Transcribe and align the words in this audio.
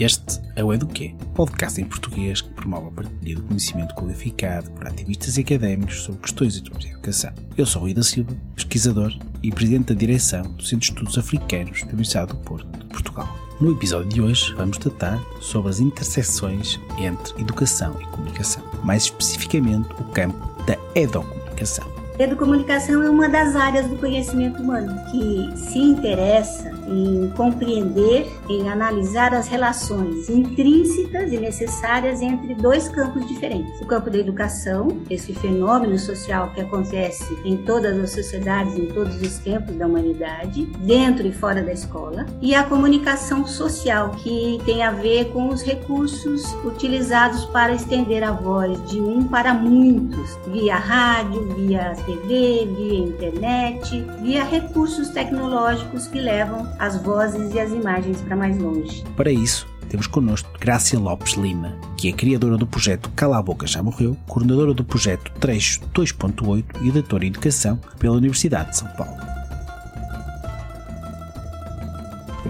Este 0.00 0.40
é 0.56 0.64
o 0.64 0.72
Eduquê, 0.72 1.14
podcast 1.34 1.78
em 1.78 1.84
português 1.84 2.40
que 2.40 2.48
promove 2.54 2.88
a 2.88 2.90
partilha 2.90 3.36
do 3.36 3.42
conhecimento 3.42 3.94
qualificado 3.94 4.70
por 4.70 4.86
ativistas 4.86 5.36
e 5.36 5.42
académicos 5.42 6.04
sobre 6.04 6.22
questões 6.22 6.56
em 6.56 6.62
termos 6.62 6.82
de 6.82 6.90
educação. 6.90 7.30
Eu 7.54 7.66
sou 7.66 7.82
Rui 7.82 7.92
da 7.92 8.02
Silva, 8.02 8.34
pesquisador 8.54 9.14
e 9.42 9.52
presidente 9.52 9.92
da 9.92 10.00
direção 10.00 10.40
do 10.54 10.64
Centro 10.64 10.78
de 10.78 10.86
Estudos 10.86 11.18
Africanos 11.18 11.82
da 11.82 11.88
Universidade 11.88 12.32
do 12.32 12.38
Porto, 12.38 12.78
de 12.78 12.86
Portugal. 12.86 13.28
No 13.60 13.72
episódio 13.72 14.08
de 14.08 14.22
hoje 14.22 14.54
vamos 14.54 14.78
tratar 14.78 15.22
sobre 15.38 15.68
as 15.68 15.80
interseções 15.80 16.80
entre 16.98 17.38
educação 17.38 17.94
e 18.00 18.06
comunicação, 18.06 18.64
mais 18.82 19.02
especificamente 19.02 19.90
o 20.00 20.04
campo 20.04 20.64
da 20.64 20.78
educomunicação. 20.98 21.99
Educomunicação 22.20 23.02
é 23.02 23.08
uma 23.08 23.30
das 23.30 23.56
áreas 23.56 23.86
do 23.86 23.96
conhecimento 23.96 24.62
humano 24.62 24.94
que 25.10 25.56
se 25.56 25.78
interessa 25.78 26.70
em 26.86 27.30
compreender, 27.34 28.30
em 28.46 28.68
analisar 28.68 29.32
as 29.32 29.48
relações 29.48 30.28
intrínsecas 30.28 31.32
e 31.32 31.38
necessárias 31.38 32.20
entre 32.20 32.54
dois 32.54 32.88
campos 32.88 33.26
diferentes. 33.26 33.80
O 33.80 33.86
campo 33.86 34.10
da 34.10 34.18
educação, 34.18 35.00
esse 35.08 35.32
fenômeno 35.32 35.98
social 35.98 36.50
que 36.52 36.60
acontece 36.60 37.38
em 37.42 37.56
todas 37.56 37.98
as 37.98 38.10
sociedades, 38.10 38.76
em 38.76 38.86
todos 38.88 39.18
os 39.22 39.38
tempos 39.38 39.74
da 39.76 39.86
humanidade, 39.86 40.66
dentro 40.80 41.26
e 41.26 41.32
fora 41.32 41.62
da 41.62 41.72
escola, 41.72 42.26
e 42.42 42.54
a 42.54 42.64
comunicação 42.64 43.46
social, 43.46 44.10
que 44.10 44.60
tem 44.66 44.82
a 44.82 44.90
ver 44.90 45.32
com 45.32 45.48
os 45.48 45.62
recursos 45.62 46.52
utilizados 46.64 47.46
para 47.46 47.72
estender 47.72 48.22
a 48.22 48.32
voz 48.32 48.78
de 48.90 49.00
um 49.00 49.26
para 49.26 49.54
muitos, 49.54 50.38
via 50.48 50.76
rádio, 50.76 51.54
via 51.54 51.94
TV, 52.10 52.66
via 52.76 52.98
internet, 52.98 54.04
via 54.22 54.44
recursos 54.44 55.10
tecnológicos 55.10 56.06
que 56.06 56.20
levam 56.20 56.68
as 56.78 57.00
vozes 57.02 57.54
e 57.54 57.60
as 57.60 57.70
imagens 57.70 58.20
para 58.22 58.34
mais 58.34 58.58
longe. 58.58 59.04
Para 59.16 59.30
isso, 59.30 59.66
temos 59.88 60.06
connosco 60.06 60.48
Grácia 60.58 60.98
Lopes 60.98 61.34
Lima, 61.34 61.76
que 61.96 62.08
é 62.08 62.12
criadora 62.12 62.56
do 62.56 62.66
projeto 62.66 63.10
Cala 63.14 63.38
a 63.38 63.42
Boca 63.42 63.66
Já 63.66 63.82
Morreu, 63.82 64.16
coordenadora 64.26 64.74
do 64.74 64.84
projeto 64.84 65.30
Trecho 65.38 65.80
2.8 65.94 66.64
e 66.82 66.90
doutora 66.90 67.24
em 67.24 67.28
Educação 67.28 67.78
pela 67.98 68.16
Universidade 68.16 68.70
de 68.70 68.78
São 68.78 68.88
Paulo. 68.88 69.16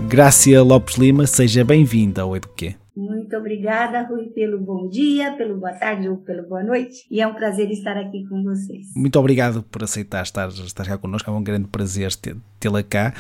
Grácia 0.09 0.63
Lopes 0.63 0.97
Lima, 0.97 1.27
seja 1.27 1.65
bem-vinda 1.65 2.23
ao 2.23 2.35
Eduquê. 2.35 2.77
Muito 3.31 3.43
obrigada, 3.43 4.03
Rui, 4.03 4.25
pelo 4.31 4.59
bom 4.59 4.89
dia, 4.89 5.31
pelo 5.37 5.57
boa 5.57 5.73
tarde 5.73 6.09
ou 6.09 6.17
pelo 6.17 6.49
boa 6.49 6.65
noite. 6.65 7.07
E 7.09 7.21
é 7.21 7.27
um 7.29 7.33
prazer 7.33 7.71
estar 7.71 7.97
aqui 7.97 8.27
com 8.29 8.43
vocês. 8.43 8.89
Muito 8.97 9.17
obrigado 9.21 9.63
por 9.63 9.85
aceitar 9.85 10.25
estar, 10.25 10.49
estar 10.49 10.85
cá 10.85 10.99
connosco. 10.99 11.31
É 11.31 11.33
um 11.33 11.41
grande 11.41 11.69
prazer 11.69 12.11
tê-la 12.59 12.83
cá. 12.83 13.15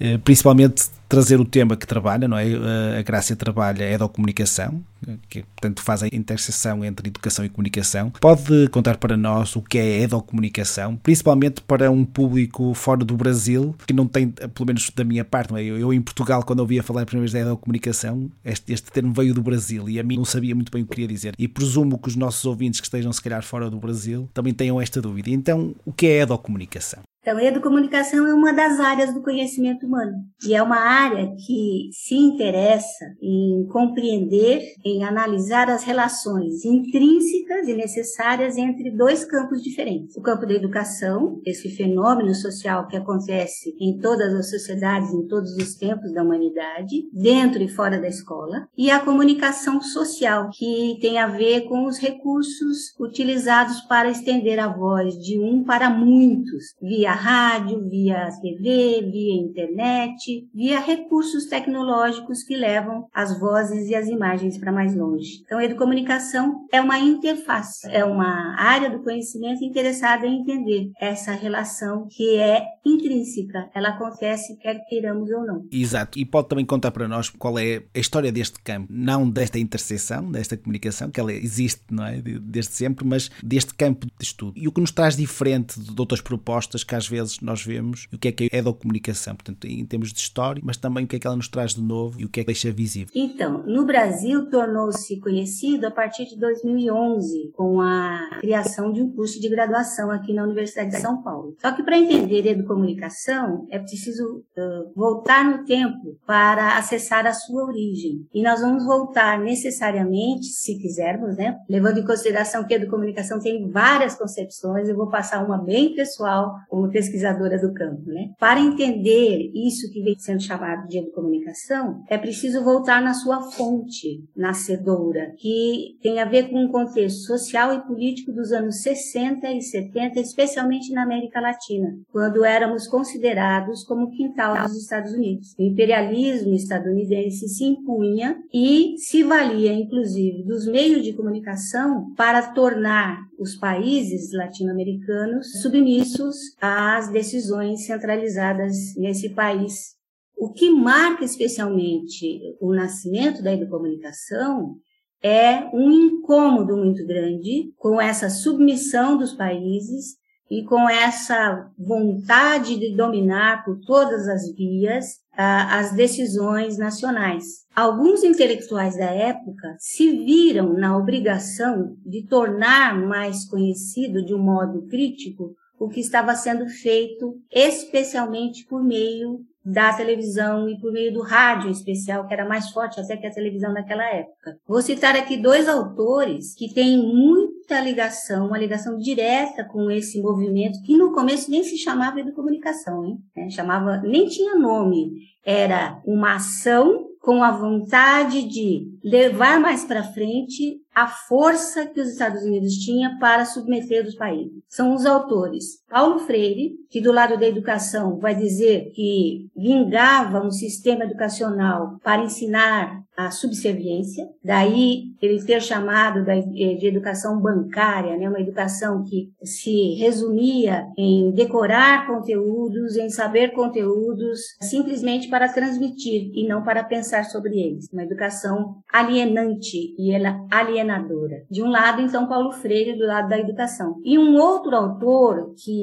Eh, 0.00 0.18
principalmente 0.18 0.90
trazer 1.12 1.38
o 1.38 1.44
tema 1.44 1.76
que 1.76 1.86
trabalha, 1.86 2.26
não 2.26 2.38
é? 2.38 2.50
Eh, 2.50 2.98
a 2.98 3.02
Grácia 3.02 3.36
trabalha 3.36 3.84
é 3.84 3.98
da 3.98 4.08
comunicação, 4.08 4.82
que 5.28 5.42
portanto 5.42 5.82
faz 5.82 6.02
a 6.02 6.06
interseção 6.06 6.82
entre 6.82 7.08
educação 7.08 7.44
e 7.44 7.50
comunicação. 7.50 8.08
Pode 8.18 8.70
contar 8.70 8.96
para 8.96 9.14
nós 9.14 9.54
o 9.54 9.60
que 9.60 9.76
é 9.76 10.00
educomunicação, 10.00 10.96
principalmente 10.96 11.60
para 11.60 11.90
um 11.90 12.02
público 12.02 12.72
fora 12.72 13.04
do 13.04 13.14
Brasil, 13.14 13.76
que 13.86 13.92
não 13.92 14.06
tem, 14.08 14.30
pelo 14.30 14.66
menos 14.66 14.88
da 14.88 15.04
minha 15.04 15.22
parte, 15.22 15.50
não 15.50 15.58
é? 15.58 15.62
eu, 15.62 15.78
eu 15.78 15.92
em 15.92 16.00
Portugal, 16.00 16.42
quando 16.44 16.60
ouvia 16.60 16.82
falar 16.82 17.02
a 17.02 17.04
primeira 17.04 17.30
vez 17.30 17.44
da 17.44 17.50
educomunicação, 17.50 18.30
este, 18.42 18.72
este 18.72 18.90
termo 18.90 19.12
veio 19.12 19.34
do 19.34 19.42
Brasil 19.42 19.90
e 19.90 20.00
a 20.00 20.02
mim 20.02 20.16
não 20.16 20.24
sabia 20.24 20.54
muito 20.54 20.72
bem 20.72 20.82
o 20.82 20.86
que 20.86 20.94
queria 20.94 21.08
dizer. 21.08 21.34
E 21.38 21.46
presumo 21.46 21.98
que 21.98 22.08
os 22.08 22.16
nossos 22.16 22.42
ouvintes 22.46 22.80
que 22.80 22.86
estejam 22.86 23.12
se 23.12 23.20
calhar 23.20 23.42
fora 23.42 23.68
do 23.68 23.78
Brasil 23.78 24.30
também 24.32 24.54
tenham 24.54 24.80
esta 24.80 25.02
dúvida. 25.02 25.28
Então, 25.28 25.74
o 25.84 25.92
que 25.92 26.06
é 26.06 26.20
educomunicação? 26.20 27.02
Então, 27.22 27.38
a 27.38 27.44
educomunicação 27.44 28.26
é 28.26 28.34
uma 28.34 28.52
das 28.52 28.80
áreas 28.80 29.14
do 29.14 29.22
conhecimento 29.22 29.86
humano 29.86 30.12
e 30.44 30.56
é 30.56 30.60
uma 30.60 30.80
área 30.80 31.32
que 31.46 31.88
se 31.92 32.16
interessa 32.16 33.04
em 33.22 33.64
compreender, 33.70 34.60
em 34.84 35.04
analisar 35.04 35.70
as 35.70 35.84
relações 35.84 36.64
intrínsecas 36.64 37.68
e 37.68 37.74
necessárias 37.74 38.56
entre 38.56 38.90
dois 38.90 39.24
campos 39.24 39.62
diferentes. 39.62 40.16
O 40.16 40.20
campo 40.20 40.44
da 40.44 40.54
educação, 40.54 41.40
esse 41.46 41.70
fenômeno 41.70 42.34
social 42.34 42.88
que 42.88 42.96
acontece 42.96 43.72
em 43.80 44.00
todas 44.00 44.34
as 44.34 44.50
sociedades, 44.50 45.14
em 45.14 45.24
todos 45.28 45.54
os 45.56 45.76
tempos 45.76 46.12
da 46.12 46.24
humanidade, 46.24 47.04
dentro 47.12 47.62
e 47.62 47.68
fora 47.68 48.00
da 48.00 48.08
escola, 48.08 48.66
e 48.76 48.90
a 48.90 48.98
comunicação 48.98 49.80
social, 49.80 50.50
que 50.52 50.98
tem 51.00 51.20
a 51.20 51.28
ver 51.28 51.68
com 51.68 51.86
os 51.86 51.98
recursos 51.98 52.98
utilizados 52.98 53.80
para 53.82 54.10
estender 54.10 54.58
a 54.58 54.66
voz 54.66 55.14
de 55.18 55.38
um 55.38 55.62
para 55.62 55.88
muitos, 55.88 56.74
via 56.82 57.11
rádio, 57.14 57.88
via 57.88 58.28
TV, 58.40 59.08
via 59.10 59.40
internet, 59.40 60.48
via 60.54 60.80
recursos 60.80 61.46
tecnológicos 61.46 62.42
que 62.42 62.56
levam 62.56 63.06
as 63.14 63.38
vozes 63.38 63.88
e 63.88 63.94
as 63.94 64.08
imagens 64.08 64.58
para 64.58 64.72
mais 64.72 64.94
longe. 64.94 65.42
Então, 65.44 65.58
a 65.58 65.64
educomunicação 65.64 66.66
é 66.72 66.80
uma 66.80 66.98
interface, 66.98 67.88
é 67.90 68.04
uma 68.04 68.54
área 68.58 68.90
do 68.90 69.02
conhecimento 69.02 69.64
interessada 69.64 70.26
em 70.26 70.40
entender 70.40 70.90
essa 71.00 71.32
relação 71.32 72.06
que 72.10 72.36
é 72.36 72.64
intrínseca, 72.84 73.70
ela 73.74 73.90
acontece 73.90 74.56
quer 74.58 74.84
queiramos 74.88 75.30
ou 75.30 75.46
não. 75.46 75.66
Exato, 75.70 76.18
e 76.18 76.24
pode 76.24 76.48
também 76.48 76.64
contar 76.64 76.90
para 76.90 77.08
nós 77.08 77.28
qual 77.28 77.58
é 77.58 77.82
a 77.94 77.98
história 77.98 78.32
deste 78.32 78.60
campo, 78.60 78.88
não 78.90 79.28
desta 79.28 79.58
interseção, 79.58 80.30
desta 80.30 80.56
comunicação, 80.56 81.10
que 81.10 81.20
ela 81.20 81.32
existe, 81.32 81.82
não 81.90 82.04
é, 82.04 82.20
desde 82.20 82.72
sempre, 82.72 83.06
mas 83.06 83.30
deste 83.42 83.74
campo 83.74 84.06
de 84.06 84.12
estudo. 84.24 84.52
E 84.56 84.68
o 84.68 84.72
que 84.72 84.80
nos 84.80 84.90
traz 84.90 85.16
diferente 85.16 85.78
de 85.80 86.00
outras 86.00 86.20
propostas 86.20 86.84
que 86.84 86.94
às 86.94 87.01
vezes 87.08 87.40
nós 87.40 87.64
vemos 87.64 88.06
o 88.12 88.18
que 88.18 88.28
é 88.28 88.32
que 88.32 88.48
é 88.52 88.62
da 88.62 88.72
comunicação, 88.72 89.34
portanto, 89.34 89.66
em 89.66 89.84
termos 89.84 90.12
de 90.12 90.18
história, 90.18 90.62
mas 90.64 90.76
também 90.76 91.04
o 91.04 91.08
que 91.08 91.16
é 91.16 91.18
que 91.18 91.26
ela 91.26 91.36
nos 91.36 91.48
traz 91.48 91.74
de 91.74 91.82
novo 91.82 92.20
e 92.20 92.24
o 92.24 92.28
que 92.28 92.40
é 92.40 92.42
que 92.42 92.48
deixa 92.48 92.70
visível. 92.70 93.08
Então, 93.14 93.62
no 93.66 93.84
Brasil 93.84 94.48
tornou-se 94.50 95.18
conhecido 95.20 95.86
a 95.86 95.90
partir 95.90 96.26
de 96.26 96.38
2011, 96.38 97.52
com 97.54 97.80
a 97.80 98.38
criação 98.40 98.92
de 98.92 99.02
um 99.02 99.10
curso 99.10 99.40
de 99.40 99.48
graduação 99.48 100.10
aqui 100.10 100.32
na 100.32 100.44
Universidade 100.44 100.90
de 100.90 101.00
São 101.00 101.22
Paulo. 101.22 101.54
Só 101.60 101.72
que 101.72 101.82
para 101.82 101.98
entender 101.98 102.46
educomunicação 102.46 103.66
é 103.70 103.78
preciso 103.78 104.44
uh, 104.56 104.92
voltar 104.94 105.44
no 105.44 105.64
tempo 105.64 106.18
para 106.26 106.76
acessar 106.76 107.26
a 107.26 107.32
sua 107.32 107.64
origem. 107.64 108.26
E 108.32 108.42
nós 108.42 108.60
vamos 108.60 108.84
voltar 108.84 109.38
necessariamente, 109.38 110.46
se 110.46 110.78
quisermos, 110.78 111.36
né, 111.36 111.56
levando 111.68 111.98
em 111.98 112.06
consideração 112.06 112.64
que 112.64 112.74
a 112.74 112.76
educomunicação 112.76 113.40
tem 113.40 113.70
várias 113.70 114.14
concepções, 114.14 114.88
eu 114.88 114.96
vou 114.96 115.08
passar 115.08 115.44
uma 115.44 115.58
bem 115.58 115.94
pessoal, 115.94 116.54
como 116.68 116.88
pesquisadora 116.92 117.58
do 117.58 117.72
campo, 117.72 118.02
né? 118.06 118.30
Para 118.38 118.60
entender 118.60 119.50
isso 119.54 119.90
que 119.90 120.02
vem 120.02 120.18
sendo 120.18 120.42
chamado 120.42 120.86
de 120.88 120.98
educomunicação, 120.98 122.02
é 122.08 122.18
preciso 122.18 122.62
voltar 122.62 123.02
na 123.02 123.14
sua 123.14 123.42
fonte 123.50 124.24
nascedora, 124.36 125.32
que 125.38 125.96
tem 126.02 126.20
a 126.20 126.24
ver 126.24 126.50
com 126.50 126.64
o 126.64 126.70
contexto 126.70 127.26
social 127.26 127.74
e 127.74 127.86
político 127.86 128.32
dos 128.32 128.52
anos 128.52 128.82
60 128.82 129.50
e 129.50 129.60
70, 129.60 130.20
especialmente 130.20 130.92
na 130.92 131.02
América 131.02 131.40
Latina, 131.40 131.96
quando 132.10 132.44
éramos 132.44 132.86
considerados 132.86 133.84
como 133.84 134.10
quintal 134.10 134.62
dos 134.62 134.76
Estados 134.76 135.12
Unidos. 135.12 135.54
O 135.58 135.62
imperialismo 135.62 136.54
estadunidense 136.54 137.48
se 137.48 137.64
impunha 137.64 138.36
e 138.52 138.94
se 138.98 139.22
valia, 139.22 139.72
inclusive, 139.72 140.42
dos 140.44 140.66
meios 140.66 141.02
de 141.02 141.12
comunicação 141.12 142.12
para 142.16 142.52
tornar 142.52 143.18
os 143.42 143.56
países 143.56 144.32
latino-americanos 144.32 145.60
submissos 145.60 146.36
às 146.60 147.10
decisões 147.10 147.84
centralizadas 147.86 148.94
nesse 148.96 149.30
país. 149.30 149.96
O 150.36 150.52
que 150.52 150.70
marca 150.70 151.24
especialmente 151.24 152.40
o 152.60 152.72
nascimento 152.72 153.42
da 153.42 153.52
educomunicação 153.52 154.76
é 155.22 155.64
um 155.74 155.90
incômodo 155.90 156.76
muito 156.76 157.04
grande 157.06 157.72
com 157.76 158.00
essa 158.00 158.30
submissão 158.30 159.18
dos 159.18 159.32
países 159.32 160.16
e 160.52 160.62
com 160.64 160.86
essa 160.86 161.66
vontade 161.78 162.78
de 162.78 162.94
dominar 162.94 163.64
por 163.64 163.80
todas 163.86 164.28
as 164.28 164.54
vias 164.54 165.22
as 165.34 165.92
decisões 165.92 166.76
nacionais. 166.76 167.44
Alguns 167.74 168.22
intelectuais 168.22 168.94
da 168.98 169.06
época 169.06 169.74
se 169.78 170.10
viram 170.10 170.74
na 170.74 170.94
obrigação 170.94 171.96
de 172.04 172.26
tornar 172.26 172.94
mais 173.00 173.48
conhecido 173.48 174.22
de 174.22 174.34
um 174.34 174.42
modo 174.42 174.86
crítico 174.88 175.54
o 175.80 175.88
que 175.88 176.00
estava 176.00 176.34
sendo 176.34 176.68
feito 176.68 177.34
especialmente 177.50 178.66
por 178.66 178.84
meio 178.84 179.40
da 179.64 179.92
televisão 179.92 180.68
e 180.68 180.78
por 180.80 180.92
meio 180.92 181.12
do 181.12 181.22
rádio 181.22 181.68
em 181.68 181.72
especial, 181.72 182.26
que 182.26 182.34
era 182.34 182.48
mais 182.48 182.70
forte 182.70 183.00
até 183.00 183.16
que 183.16 183.26
a 183.26 183.32
televisão 183.32 183.72
naquela 183.72 184.04
época. 184.04 184.58
Vou 184.66 184.82
citar 184.82 185.14
aqui 185.14 185.36
dois 185.36 185.68
autores 185.68 186.54
que 186.54 186.72
têm 186.72 186.98
muita 186.98 187.80
ligação, 187.80 188.48
uma 188.48 188.58
ligação 188.58 188.96
direta 188.98 189.64
com 189.64 189.90
esse 189.90 190.20
movimento, 190.20 190.82
que 190.82 190.96
no 190.96 191.12
começo 191.12 191.50
nem 191.50 191.62
se 191.62 191.78
chamava 191.78 192.20
educomunicação, 192.20 193.04
hein? 193.04 193.18
É, 193.36 193.48
chamava, 193.50 193.98
nem 193.98 194.26
tinha 194.26 194.56
nome. 194.56 195.12
Era 195.44 196.00
uma 196.04 196.36
ação 196.36 197.12
com 197.22 197.42
a 197.42 197.52
vontade 197.52 198.42
de 198.48 198.98
levar 199.02 199.60
mais 199.60 199.84
para 199.84 200.02
frente 200.02 200.80
a 200.94 201.06
força 201.06 201.86
que 201.86 202.00
os 202.00 202.08
Estados 202.08 202.42
Unidos 202.42 202.74
tinha 202.74 203.16
para 203.18 203.44
submeter 203.44 204.04
os 204.04 204.16
países. 204.16 204.52
São 204.68 204.94
os 204.94 205.06
autores 205.06 205.81
Paulo 205.92 206.20
Freire, 206.20 206.72
que 206.88 207.02
do 207.02 207.12
lado 207.12 207.38
da 207.38 207.46
educação 207.46 208.18
vai 208.18 208.34
dizer 208.34 208.92
que 208.94 209.50
vingava 209.54 210.40
um 210.40 210.50
sistema 210.50 211.04
educacional 211.04 211.98
para 212.02 212.24
ensinar 212.24 213.02
a, 213.14 213.30
subserviência, 213.30 214.26
daí 214.42 215.12
ele 215.20 215.44
ter 215.44 215.60
chamado 215.60 216.24
de 216.24 216.86
educação 216.86 217.38
bancária, 217.38 218.16
né, 218.16 218.26
uma 218.26 218.40
educação 218.40 219.04
que 219.04 219.30
se 219.44 219.94
resumia 219.96 220.86
em 220.96 221.30
decorar 221.32 222.06
conteúdos, 222.06 222.96
em 222.96 223.10
saber 223.10 223.52
conteúdos, 223.52 224.40
simplesmente 224.62 225.28
para 225.28 225.52
transmitir 225.52 226.30
e 226.34 226.48
não 226.48 226.62
para 226.62 226.82
pensar 226.82 227.24
sobre 227.26 227.60
eles, 227.60 227.86
uma 227.92 228.02
educação 228.02 228.76
alienante 228.90 229.94
e 229.98 230.10
ela 230.10 230.46
alienadora. 230.50 231.44
De 231.50 231.62
um 231.62 231.68
lado, 231.68 232.00
então, 232.00 232.26
Paulo 232.26 232.50
Freire, 232.52 232.96
do 232.96 233.06
lado 233.06 233.28
da 233.28 233.38
educação. 233.38 233.96
E 234.04 234.18
um 234.18 234.36
outro 234.36 234.74
autor 234.74 235.54
que 235.62 235.81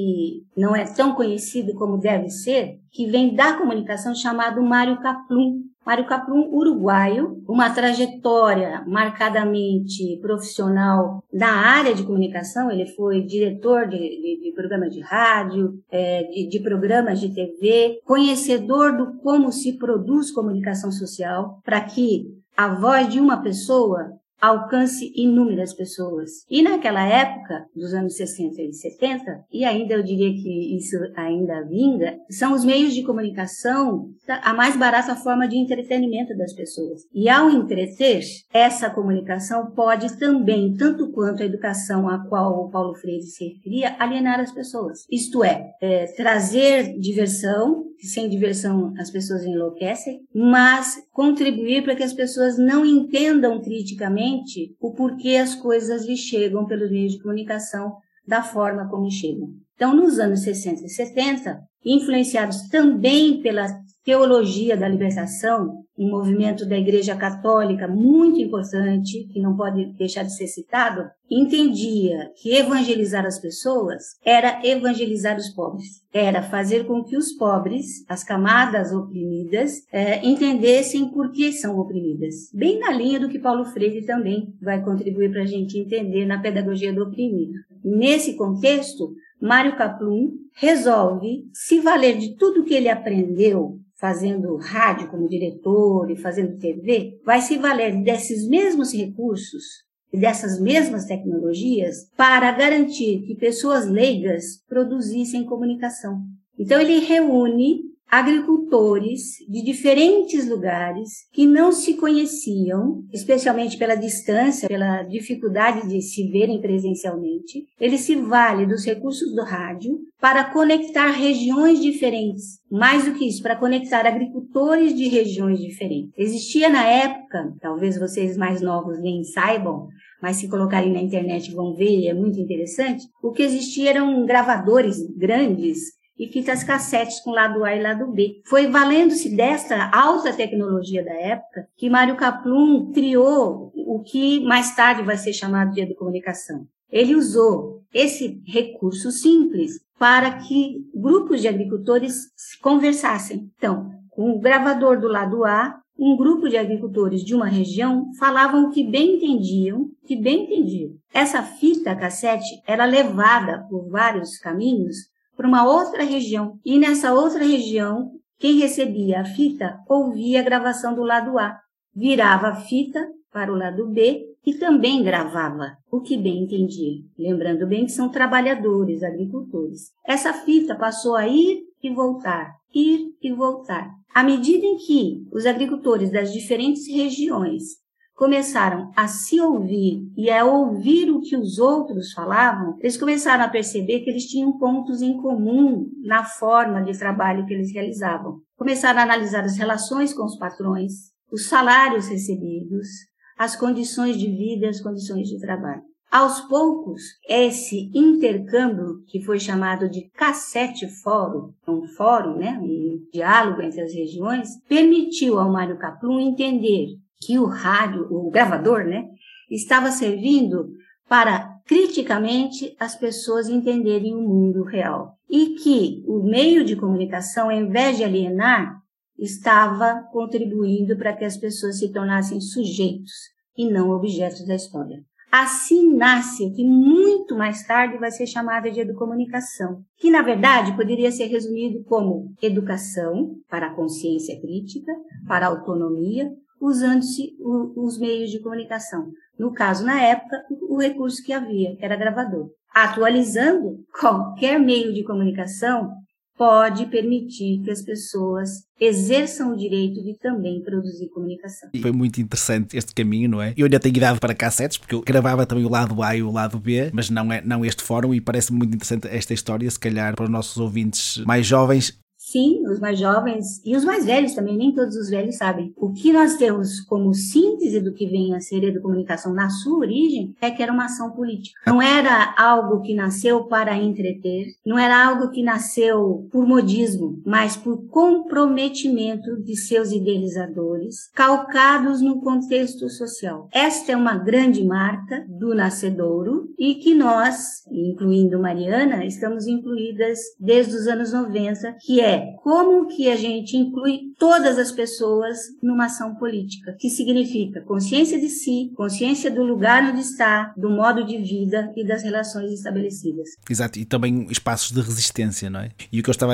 não 0.56 0.76
é 0.76 0.86
tão 0.86 1.14
conhecido 1.14 1.74
como 1.74 1.98
deve 1.98 2.30
ser, 2.30 2.80
que 2.92 3.08
vem 3.08 3.36
da 3.36 3.54
comunicação, 3.54 4.14
chamado 4.16 4.62
Mário 4.62 5.00
Kaplum. 5.02 5.64
Mário 5.86 6.06
Kaplum, 6.06 6.50
uruguaio, 6.52 7.42
uma 7.48 7.70
trajetória 7.72 8.84
marcadamente 8.86 10.20
profissional 10.22 11.24
na 11.34 11.50
área 11.50 11.96
de 11.96 12.04
comunicação. 12.04 12.70
Ele 12.70 12.86
foi 12.86 13.24
diretor 13.24 13.88
de, 13.88 13.98
de, 13.98 14.40
de 14.44 14.54
programas 14.54 14.94
de 14.94 15.02
rádio, 15.02 15.82
é, 15.90 16.24
de, 16.24 16.48
de 16.48 16.60
programas 16.60 17.20
de 17.20 17.34
TV, 17.34 18.00
conhecedor 18.06 18.96
do 18.96 19.18
como 19.20 19.52
se 19.52 19.78
produz 19.78 20.32
comunicação 20.32 20.92
social, 20.92 21.60
para 21.64 21.82
que 21.82 22.28
a 22.56 22.76
voz 22.76 23.08
de 23.08 23.20
uma 23.20 23.42
pessoa 23.42 24.19
alcance 24.42 25.12
inúmeras 25.16 25.74
pessoas. 25.74 26.46
E 26.50 26.62
naquela 26.62 27.06
época, 27.06 27.66
dos 27.76 27.94
anos 27.94 28.16
60 28.16 28.62
e 28.62 28.74
70, 28.74 29.46
e 29.52 29.66
ainda 29.66 29.94
eu 29.94 30.04
diria 30.04 30.32
que 30.32 30.78
isso 30.78 30.98
ainda 31.16 31.64
vinga, 31.64 32.18
são 32.30 32.54
os 32.54 32.64
meios 32.64 32.94
de 32.94 33.04
comunicação 33.04 34.10
a 34.28 34.54
mais 34.54 34.78
barata 34.78 35.16
forma 35.16 35.48
de 35.48 35.58
entretenimento 35.58 36.36
das 36.38 36.54
pessoas. 36.54 37.02
E 37.14 37.28
ao 37.28 37.50
entreter, 37.50 38.22
essa 38.54 38.90
comunicação 38.90 39.72
pode 39.72 40.18
também, 40.18 40.76
tanto 40.76 41.12
quanto 41.12 41.44
a 41.44 41.46
educação 41.46 42.08
a 42.08 42.28
qual 42.28 42.66
o 42.66 42.70
Paulo 42.70 42.96
Freire 42.96 43.24
se 43.24 43.46
referia, 43.48 43.96
alienar 44.00 44.40
as 44.40 44.52
pessoas. 44.52 45.06
Isto 45.12 45.44
é, 45.44 45.72
é 45.82 46.06
trazer 46.16 46.98
diversão, 47.00 47.89
sem 48.08 48.30
diversão 48.30 48.94
as 48.98 49.10
pessoas 49.10 49.44
enlouquecem, 49.44 50.22
mas 50.34 50.96
contribuir 51.12 51.84
para 51.84 51.96
que 51.96 52.04
as 52.04 52.14
pessoas 52.14 52.58
não 52.58 52.86
entendam 52.86 53.62
criticamente 53.62 54.76
o 54.80 54.94
porquê 54.94 55.36
as 55.36 55.56
coisas 55.56 56.06
lhes 56.06 56.20
chegam 56.20 56.66
pelos 56.66 56.90
meios 56.90 57.14
de 57.14 57.22
comunicação 57.22 57.98
da 58.26 58.44
forma 58.44 58.88
como 58.90 59.10
chegam. 59.10 59.50
Então, 59.76 59.96
nos 59.96 60.20
anos 60.20 60.42
60 60.42 60.86
e 60.86 60.90
70, 60.90 61.60
influenciados 61.86 62.68
também 62.70 63.42
pela 63.42 63.68
teologia 64.04 64.78
da 64.78 64.88
libertação, 64.88 65.84
um 65.98 66.10
movimento 66.10 66.66
da 66.66 66.78
Igreja 66.78 67.16
Católica 67.16 67.88
muito 67.88 68.40
importante, 68.40 69.28
que 69.32 69.42
não 69.42 69.56
pode 69.56 69.94
deixar 69.98 70.24
de 70.24 70.36
ser 70.36 70.48
citado, 70.48 71.04
entendia 71.30 72.32
que 72.42 72.56
evangelizar 72.56 73.26
as 73.26 73.40
pessoas 73.40 74.18
era 74.24 74.62
evangelizar 74.66 75.38
os 75.38 75.50
pobres, 75.50 76.02
era 76.14 76.42
fazer 76.42 76.86
com 76.88 77.04
que 77.04 77.18
os 77.18 77.34
pobres, 77.34 78.06
as 78.08 78.24
camadas 78.24 78.94
oprimidas, 78.94 79.84
é, 79.92 80.26
entendessem 80.26 81.10
por 81.10 81.32
que 81.32 81.52
são 81.52 81.78
oprimidas. 81.78 82.50
Bem 82.54 82.80
na 82.80 82.92
linha 82.92 83.20
do 83.20 83.30
que 83.30 83.38
Paulo 83.38 83.66
Freire 83.66 84.06
também 84.06 84.54
vai 84.62 84.84
contribuir 84.84 85.32
para 85.32 85.44
a 85.44 85.48
gente 85.48 85.78
entender 85.78 86.26
na 86.26 86.40
pedagogia 86.40 86.94
do 86.94 87.04
oprimido. 87.04 87.54
Nesse 87.84 88.36
contexto, 88.36 89.14
Mário 89.42 89.78
Kaplum 89.78 90.32
resolve 90.56 91.44
se 91.54 91.80
valer 91.80 92.18
de 92.18 92.36
tudo 92.36 92.64
que 92.64 92.74
ele 92.74 92.90
aprendeu 92.90 93.80
fazendo 94.00 94.56
rádio 94.56 95.10
como 95.10 95.28
diretor 95.28 96.10
e 96.10 96.16
fazendo 96.16 96.58
TV, 96.58 97.20
vai 97.26 97.42
se 97.42 97.58
valer 97.58 98.02
desses 98.02 98.48
mesmos 98.48 98.94
recursos 98.94 99.64
e 100.12 100.18
dessas 100.18 100.60
mesmas 100.60 101.06
tecnologias 101.06 102.10
para 102.16 102.52
garantir 102.54 103.22
que 103.24 103.36
pessoas 103.36 103.88
leigas 103.88 104.64
produzissem 104.68 105.46
comunicação. 105.46 106.22
Então 106.58 106.80
ele 106.80 107.00
reúne 107.00 107.82
agricultores 108.10 109.38
de 109.48 109.64
diferentes 109.64 110.48
lugares 110.50 111.28
que 111.32 111.46
não 111.46 111.72
se 111.72 111.94
conheciam, 111.94 113.04
especialmente 113.14 113.78
pela 113.78 113.96
distância, 113.96 114.68
pela 114.68 115.04
dificuldade 115.04 115.88
de 115.88 116.02
se 116.02 116.28
verem 116.32 116.60
presencialmente. 116.60 117.66
Ele 117.80 117.98
se 117.98 118.16
vale 118.16 118.66
dos 118.66 118.84
recursos 118.84 119.34
do 119.36 119.44
rádio 119.44 120.00
para 120.20 120.44
conectar 120.44 121.12
regiões 121.12 121.80
diferentes. 121.80 122.60
Mais 122.70 123.06
do 123.06 123.14
que 123.14 123.28
isso, 123.28 123.44
para 123.44 123.56
conectar 123.56 124.06
agricultores 124.06 124.96
de 124.96 125.08
regiões 125.08 125.60
diferentes. 125.60 126.12
Existia 126.18 126.68
na 126.68 126.84
época, 126.86 127.54
talvez 127.62 127.98
vocês 127.98 128.36
mais 128.36 128.62
novos 128.62 129.00
nem 129.00 129.24
saibam, 129.24 129.88
mas 130.22 130.38
se 130.38 130.50
colocarem 130.50 130.92
na 130.92 131.02
internet 131.02 131.54
vão 131.54 131.74
ver, 131.76 132.08
é 132.08 132.14
muito 132.14 132.40
interessante. 132.40 133.06
O 133.24 133.32
que 133.32 133.44
existia 133.44 133.92
eram 133.92 134.26
gravadores 134.26 134.98
grandes 135.16 135.99
e 136.20 136.28
fitas 136.28 136.64
cassetes 136.64 137.22
com 137.22 137.32
lado 137.32 137.64
A 137.64 137.74
e 137.74 137.82
lado 137.82 138.06
B. 138.12 138.42
Foi 138.46 138.68
valendo-se 138.68 139.34
desta 139.34 139.90
alta 139.92 140.34
tecnologia 140.34 141.04
da 141.04 141.14
época 141.14 141.68
que 141.78 141.90
Mário 141.90 142.18
Kaplum 142.18 142.92
criou 142.92 143.72
o 143.74 144.04
que 144.04 144.42
mais 144.42 144.76
tarde 144.76 145.02
vai 145.02 145.16
ser 145.16 145.32
chamado 145.32 145.72
de 145.72 145.82
educomunicação. 145.82 146.68
Ele 146.92 147.16
usou 147.16 147.82
esse 147.94 148.42
recurso 148.46 149.12
simples 149.12 149.80
para 149.98 150.40
que 150.40 150.86
grupos 150.94 151.42
de 151.42 151.48
agricultores 151.48 152.28
conversassem. 152.62 153.50
Então, 153.56 153.92
com 154.10 154.32
o 154.32 154.40
gravador 154.40 155.00
do 155.00 155.08
lado 155.08 155.46
A, 155.46 155.80
um 155.98 156.16
grupo 156.16 156.48
de 156.48 156.58
agricultores 156.58 157.24
de 157.24 157.36
uma 157.36 157.48
região 157.48 158.10
falavam 158.18 158.66
o 158.66 158.72
que 158.72 158.84
bem 158.84 159.16
entendiam, 159.16 159.90
que 160.06 160.16
bem 160.16 160.46
entendiam. 160.46 160.92
Essa 161.14 161.44
fita 161.44 161.96
cassete 161.96 162.62
era 162.66 162.86
levada 162.86 163.66
por 163.70 163.90
vários 163.90 164.38
caminhos 164.38 164.96
para 165.40 165.48
uma 165.48 165.66
outra 165.66 166.04
região. 166.04 166.60
E 166.66 166.78
nessa 166.78 167.14
outra 167.14 167.46
região, 167.46 168.12
quem 168.38 168.60
recebia 168.60 169.22
a 169.22 169.26
fita 169.26 169.80
ouvia 169.88 170.42
a 170.42 170.44
gravação 170.44 170.94
do 170.94 171.02
lado 171.02 171.40
A, 171.40 171.58
virava 171.96 172.50
a 172.50 172.56
fita 172.56 173.08
para 173.32 173.50
o 173.50 173.56
lado 173.56 173.88
B 173.88 174.26
e 174.46 174.56
também 174.56 175.02
gravava, 175.02 175.78
o 175.90 176.02
que 176.02 176.18
bem 176.18 176.44
entendia. 176.44 177.02
Lembrando 177.18 177.66
bem 177.66 177.86
que 177.86 177.94
são 177.94 178.10
trabalhadores, 178.10 179.02
agricultores. 179.02 179.94
Essa 180.06 180.34
fita 180.34 180.76
passou 180.76 181.16
a 181.16 181.26
ir 181.26 181.62
e 181.82 181.90
voltar, 181.90 182.52
ir 182.76 183.16
e 183.22 183.32
voltar. 183.32 183.90
À 184.14 184.22
medida 184.22 184.66
em 184.66 184.76
que 184.76 185.26
os 185.32 185.46
agricultores 185.46 186.12
das 186.12 186.34
diferentes 186.34 186.86
regiões 186.86 187.78
começaram 188.20 188.92
a 188.98 189.08
se 189.08 189.40
ouvir 189.40 190.02
e 190.18 190.30
a 190.30 190.44
ouvir 190.44 191.10
o 191.10 191.22
que 191.22 191.38
os 191.38 191.58
outros 191.58 192.12
falavam, 192.12 192.76
eles 192.82 192.98
começaram 192.98 193.46
a 193.46 193.48
perceber 193.48 194.02
que 194.02 194.10
eles 194.10 194.26
tinham 194.26 194.58
pontos 194.58 195.02
em 195.02 195.16
comum 195.22 195.90
na 196.04 196.26
forma 196.26 196.84
de 196.84 197.00
trabalho 197.00 197.46
que 197.46 197.54
eles 197.54 197.72
realizavam. 197.74 198.42
Começaram 198.58 199.00
a 199.00 199.04
analisar 199.04 199.46
as 199.46 199.58
relações 199.58 200.14
com 200.14 200.26
os 200.26 200.38
patrões, 200.38 200.92
os 201.32 201.48
salários 201.48 202.10
recebidos, 202.10 202.90
as 203.38 203.56
condições 203.56 204.18
de 204.18 204.28
vida 204.28 204.66
e 204.66 204.70
as 204.70 204.82
condições 204.82 205.30
de 205.30 205.40
trabalho. 205.40 205.82
Aos 206.12 206.42
poucos, 206.42 207.02
esse 207.26 207.90
intercâmbio, 207.96 209.02
que 209.08 209.24
foi 209.24 209.40
chamado 209.40 209.90
de 209.90 210.10
cassete 210.10 210.90
fórum, 211.02 211.54
um 211.66 211.88
fórum, 211.96 212.36
né, 212.36 212.60
um 212.62 213.00
diálogo 213.14 213.62
entre 213.62 213.80
as 213.80 213.94
regiões, 213.94 214.50
permitiu 214.68 215.40
ao 215.40 215.50
Mário 215.50 215.78
Caplum 215.78 216.20
entender 216.20 216.98
que 217.22 217.38
o 217.38 217.46
rádio, 217.46 218.08
o 218.10 218.30
gravador, 218.30 218.86
né, 218.86 219.06
estava 219.50 219.92
servindo 219.92 220.70
para 221.08 221.60
criticamente 221.66 222.76
as 222.80 222.96
pessoas 222.96 223.50
entenderem 223.50 224.16
o 224.16 224.22
mundo 224.22 224.64
real 224.64 225.16
e 225.30 225.56
que 225.56 226.04
o 226.08 226.24
meio 226.24 226.64
de 226.64 226.76
comunicação, 226.76 227.50
ao 227.50 227.56
invés 227.56 227.98
de 227.98 228.04
alienar, 228.04 228.80
estava 229.18 230.04
contribuindo 230.12 230.98
para 230.98 231.14
que 231.16 231.26
as 231.26 231.38
pessoas 231.38 231.78
se 231.78 231.92
tornassem 231.92 232.40
sujeitos 232.40 233.12
e 233.58 233.70
não 233.70 233.90
objetos 233.90 234.46
da 234.48 234.56
história. 234.56 235.04
Assim 235.32 235.96
nasce 235.96 236.44
o 236.44 236.52
que 236.54 236.64
muito 236.64 237.36
mais 237.36 237.64
tarde 237.68 238.00
vai 238.00 238.10
ser 238.10 238.26
chamada 238.26 238.72
de 238.72 238.80
educomunicação, 238.80 239.84
que 239.98 240.10
na 240.10 240.24
verdade 240.24 240.76
poderia 240.76 241.12
ser 241.12 241.26
resumido 241.26 241.84
como 241.84 242.34
educação 242.42 243.36
para 243.48 243.68
a 243.68 243.76
consciência 243.76 244.40
crítica, 244.42 244.92
para 245.28 245.46
a 245.46 245.50
autonomia 245.50 246.32
usando-se 246.62 247.36
os 247.40 248.00
meios 248.00 248.30
de 248.30 248.40
comunicação. 248.40 249.12
No 249.38 249.54
caso, 249.54 249.86
na 249.86 250.02
época, 250.02 250.38
o 250.70 250.78
recurso 250.78 251.24
que 251.24 251.34
havia, 251.34 251.76
que 251.76 251.86
era 251.86 251.96
gravador. 251.96 252.50
Atualizando, 252.74 253.84
qualquer 254.00 254.60
meio 254.60 254.94
de 254.94 255.04
comunicação 255.04 255.92
pode 256.40 256.86
permitir 256.86 257.62
que 257.62 257.70
as 257.70 257.82
pessoas 257.82 258.50
exerçam 258.80 259.52
o 259.52 259.58
direito 259.58 260.02
de 260.02 260.18
também 260.18 260.64
produzir 260.64 261.10
comunicação. 261.10 261.70
Foi 261.82 261.92
muito 261.92 262.22
interessante 262.22 262.78
este 262.78 262.96
caminho, 262.96 263.30
não 263.30 263.42
é? 263.42 263.54
Eu 263.58 263.66
ainda 263.66 263.78
tenho 263.78 263.98
idade 263.98 264.22
para 264.22 264.34
cassetes, 264.34 264.78
porque 264.78 264.96
eu 264.96 265.02
gravava 265.02 265.46
também 265.46 265.66
o 265.66 265.70
lado 265.70 266.02
A 266.02 266.16
e 266.16 266.24
o 266.24 266.32
lado 266.32 266.58
B, 266.58 266.92
mas 266.94 267.10
não, 267.10 267.30
é, 267.34 267.42
não 267.42 267.66
este 267.66 267.84
fórum, 267.84 268.14
e 268.14 268.22
parece 268.22 268.54
muito 268.54 268.74
interessante 268.74 269.06
esta 269.10 269.34
história, 269.34 269.70
se 269.70 269.78
calhar 269.78 270.16
para 270.16 270.24
os 270.24 270.30
nossos 270.30 270.56
ouvintes 270.56 271.18
mais 271.26 271.46
jovens, 271.46 272.00
Sim, 272.32 272.62
os 272.68 272.80
mais 272.80 273.00
jovens 273.00 273.60
e 273.66 273.76
os 273.76 273.84
mais 273.84 274.06
velhos 274.06 274.36
também, 274.36 274.56
nem 274.56 274.72
todos 274.72 274.96
os 274.96 275.10
velhos 275.10 275.38
sabem. 275.38 275.74
O 275.76 275.92
que 275.92 276.14
nós 276.14 276.36
temos 276.36 276.80
como 276.82 277.12
síntese 277.12 277.82
do 277.82 277.92
que 277.92 278.06
vem 278.06 278.36
a 278.36 278.40
ser 278.40 278.64
educomunicação 278.64 279.34
na 279.34 279.50
sua 279.50 279.80
origem 279.80 280.36
é 280.40 280.52
que 280.52 280.62
era 280.62 280.72
uma 280.72 280.86
ação 280.86 281.10
política. 281.10 281.60
Não 281.66 281.82
era 281.82 282.36
algo 282.38 282.82
que 282.82 282.94
nasceu 282.94 283.46
para 283.46 283.76
entreter, 283.76 284.46
não 284.64 284.78
era 284.78 285.08
algo 285.08 285.32
que 285.32 285.42
nasceu 285.42 286.28
por 286.32 286.46
modismo, 286.46 287.20
mas 287.26 287.58
por 287.58 287.88
comprometimento 287.88 289.42
de 289.42 289.56
seus 289.56 289.92
idealizadores, 289.92 291.10
calcados 291.16 292.00
no 292.00 292.22
contexto 292.22 292.90
social. 292.90 293.50
Esta 293.52 293.94
é 293.94 293.98
uma 293.98 294.20
grande 294.20 294.64
marca 294.64 295.26
do 295.28 295.56
nascedouro 295.56 296.54
e 296.60 296.76
que 296.76 296.94
nós, 296.94 297.64
incluindo 297.72 298.40
Mariana, 298.40 299.04
estamos 299.04 299.48
incluídas 299.48 300.20
desde 300.40 300.76
os 300.76 300.86
anos 300.86 301.12
90, 301.12 301.76
que 301.82 302.00
é 302.00 302.19
como 302.44 302.88
que 302.88 303.10
a 303.10 303.16
gente 303.16 303.56
inclui 303.58 304.14
todas 304.18 304.58
as 304.58 304.72
pessoas 304.72 305.38
numa 305.62 305.86
ação 305.86 306.16
política, 306.16 306.76
que 306.80 306.90
significa 306.90 307.62
consciência 307.62 308.20
de 308.20 308.30
si, 308.30 308.72
consciência 308.76 309.32
do 309.32 309.44
lugar 309.44 309.84
onde 309.84 310.02
está, 310.02 310.54
do 310.58 310.70
modo 310.70 311.06
de 311.06 311.18
vida 311.18 311.72
e 311.76 311.86
das 311.86 312.04
relações 312.04 312.52
estabelecidas. 312.52 313.30
Exato, 313.50 313.80
e 313.80 313.86
também 313.86 314.28
espaços 314.30 314.72
de 314.72 314.82
resistência, 314.82 315.50
não 315.50 315.62
é? 315.62 315.70
E 315.92 316.00
o 316.00 316.04
que 316.04 316.10
eu 316.10 316.12
estava, 316.12 316.34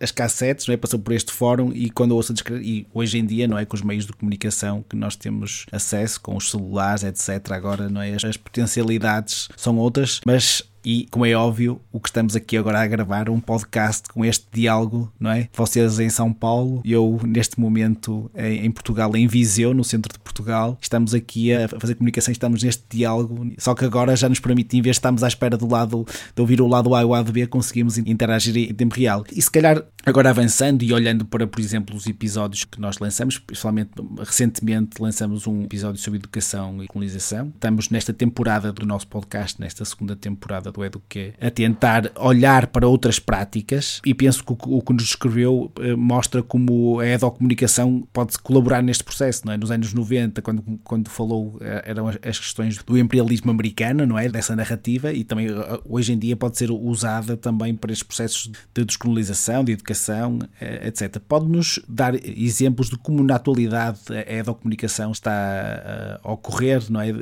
as 0.00 0.10
cassetes, 0.10 0.66
não 0.66 0.74
é? 0.74 0.76
Passou 0.76 0.98
por 0.98 1.12
este 1.12 1.32
fórum 1.32 1.72
e 1.72 1.90
quando 1.90 2.10
eu 2.12 2.16
ouço 2.16 2.32
descrever, 2.32 2.64
e 2.64 2.86
hoje 2.92 3.18
em 3.18 3.24
dia, 3.26 3.46
não 3.46 3.58
é? 3.58 3.64
Com 3.64 3.76
os 3.76 3.82
meios 3.82 4.06
de 4.06 4.12
comunicação 4.12 4.84
que 4.88 4.96
nós 4.96 5.16
temos 5.16 5.66
acesso, 5.70 6.20
com 6.20 6.36
os 6.36 6.50
celulares, 6.50 7.04
etc. 7.04 7.52
Agora, 7.52 7.88
não 7.88 8.00
é? 8.00 8.14
As 8.14 8.36
potencialidades 8.36 9.48
são 9.56 9.78
outras, 9.78 10.20
mas 10.26 10.62
e, 10.84 11.06
como 11.10 11.24
é 11.24 11.34
óbvio, 11.34 11.80
o 11.90 11.98
que 11.98 12.08
estamos 12.08 12.36
aqui 12.36 12.56
agora 12.56 12.80
a 12.80 12.86
gravar 12.86 13.30
um 13.30 13.40
podcast 13.40 14.08
com 14.08 14.24
este 14.24 14.46
diálogo, 14.52 15.10
não 15.18 15.30
é? 15.30 15.48
Vocês 15.54 15.98
em 15.98 16.10
São 16.10 16.32
Paulo, 16.32 16.82
eu 16.84 17.18
neste 17.24 17.58
momento 17.58 18.30
em, 18.36 18.70
Portugal, 18.70 19.16
em 19.16 19.26
Viseu, 19.26 19.72
no 19.72 19.82
centro 19.82 20.12
de 20.12 20.18
Portugal, 20.18 20.76
estamos 20.80 21.14
aqui 21.14 21.52
a 21.52 21.68
fazer 21.68 21.94
comunicação, 21.94 22.32
estamos 22.32 22.62
neste 22.62 22.84
diálogo, 22.90 23.50
só 23.58 23.74
que 23.74 23.84
agora 23.84 24.14
já 24.14 24.28
nos 24.28 24.40
permite, 24.40 24.76
em 24.76 24.82
vez 24.82 24.96
de 24.96 24.98
estarmos 24.98 25.22
à 25.22 25.28
espera 25.28 25.56
do 25.56 25.70
lado, 25.70 26.06
de 26.34 26.40
ouvir 26.40 26.60
o 26.60 26.66
lado 26.66 26.94
A 26.94 27.02
e 27.02 27.04
o 27.04 27.08
lado 27.08 27.32
B, 27.32 27.46
conseguimos 27.46 27.96
interagir 27.96 28.56
em 28.56 28.74
tempo 28.74 28.94
real. 28.94 29.24
E 29.32 29.40
se 29.40 29.50
calhar, 29.50 29.82
agora 30.04 30.30
avançando 30.30 30.82
e 30.82 30.92
olhando 30.92 31.24
para, 31.24 31.46
por 31.46 31.60
exemplo, 31.60 31.96
os 31.96 32.06
episódios 32.06 32.64
que 32.64 32.80
nós 32.80 32.98
lançamos, 32.98 33.38
principalmente 33.38 33.90
recentemente 34.18 35.00
lançamos 35.00 35.46
um 35.46 35.62
episódio 35.62 36.00
sobre 36.00 36.18
educação 36.18 36.82
e 36.82 36.86
colonização. 36.86 37.48
Estamos 37.54 37.88
nesta 37.88 38.12
temporada 38.12 38.72
do 38.72 38.84
nosso 38.84 39.06
podcast, 39.06 39.60
nesta 39.60 39.84
segunda 39.84 40.14
temporada 40.14 40.73
do 40.74 40.84
Eduque, 40.84 41.32
a 41.40 41.50
tentar 41.50 42.10
olhar 42.16 42.66
para 42.66 42.86
outras 42.86 43.18
práticas 43.18 44.00
e 44.04 44.12
penso 44.12 44.44
que 44.44 44.52
o, 44.52 44.82
que 44.82 44.92
nos 44.92 45.04
escreveu 45.04 45.70
eh, 45.80 45.94
mostra 45.94 46.42
como 46.42 46.98
a 46.98 47.06
edocomunicação 47.06 48.06
pode 48.12 48.36
colaborar 48.38 48.82
neste 48.82 49.04
processo, 49.04 49.46
não 49.46 49.52
é? 49.52 49.56
Nos 49.56 49.70
anos 49.70 49.94
90, 49.94 50.42
quando, 50.42 50.62
quando 50.82 51.08
falou, 51.08 51.56
eh, 51.60 51.84
eram 51.86 52.08
as 52.08 52.38
questões 52.38 52.82
do 52.82 52.98
imperialismo 52.98 53.50
americano, 53.50 54.04
não 54.04 54.18
é? 54.18 54.28
Dessa 54.28 54.56
narrativa 54.56 55.12
e 55.12 55.22
também 55.22 55.46
eh, 55.46 55.80
hoje 55.88 56.12
em 56.12 56.18
dia 56.18 56.36
pode 56.36 56.58
ser 56.58 56.70
usada 56.70 57.36
também 57.36 57.74
para 57.74 57.92
estes 57.92 58.06
processos 58.06 58.50
de 58.74 58.84
descolonização, 58.84 59.64
de 59.64 59.72
educação, 59.72 60.40
etc. 60.60 61.18
Pode-nos 61.20 61.78
dar 61.88 62.14
exemplos 62.14 62.90
de 62.90 62.98
como 62.98 63.22
na 63.22 63.36
atualidade 63.36 64.00
a 64.10 64.32
edocomunicação 64.32 65.12
está 65.12 66.20
a 66.22 66.32
ocorrer, 66.32 66.82
não 66.90 67.00
é? 67.00 67.12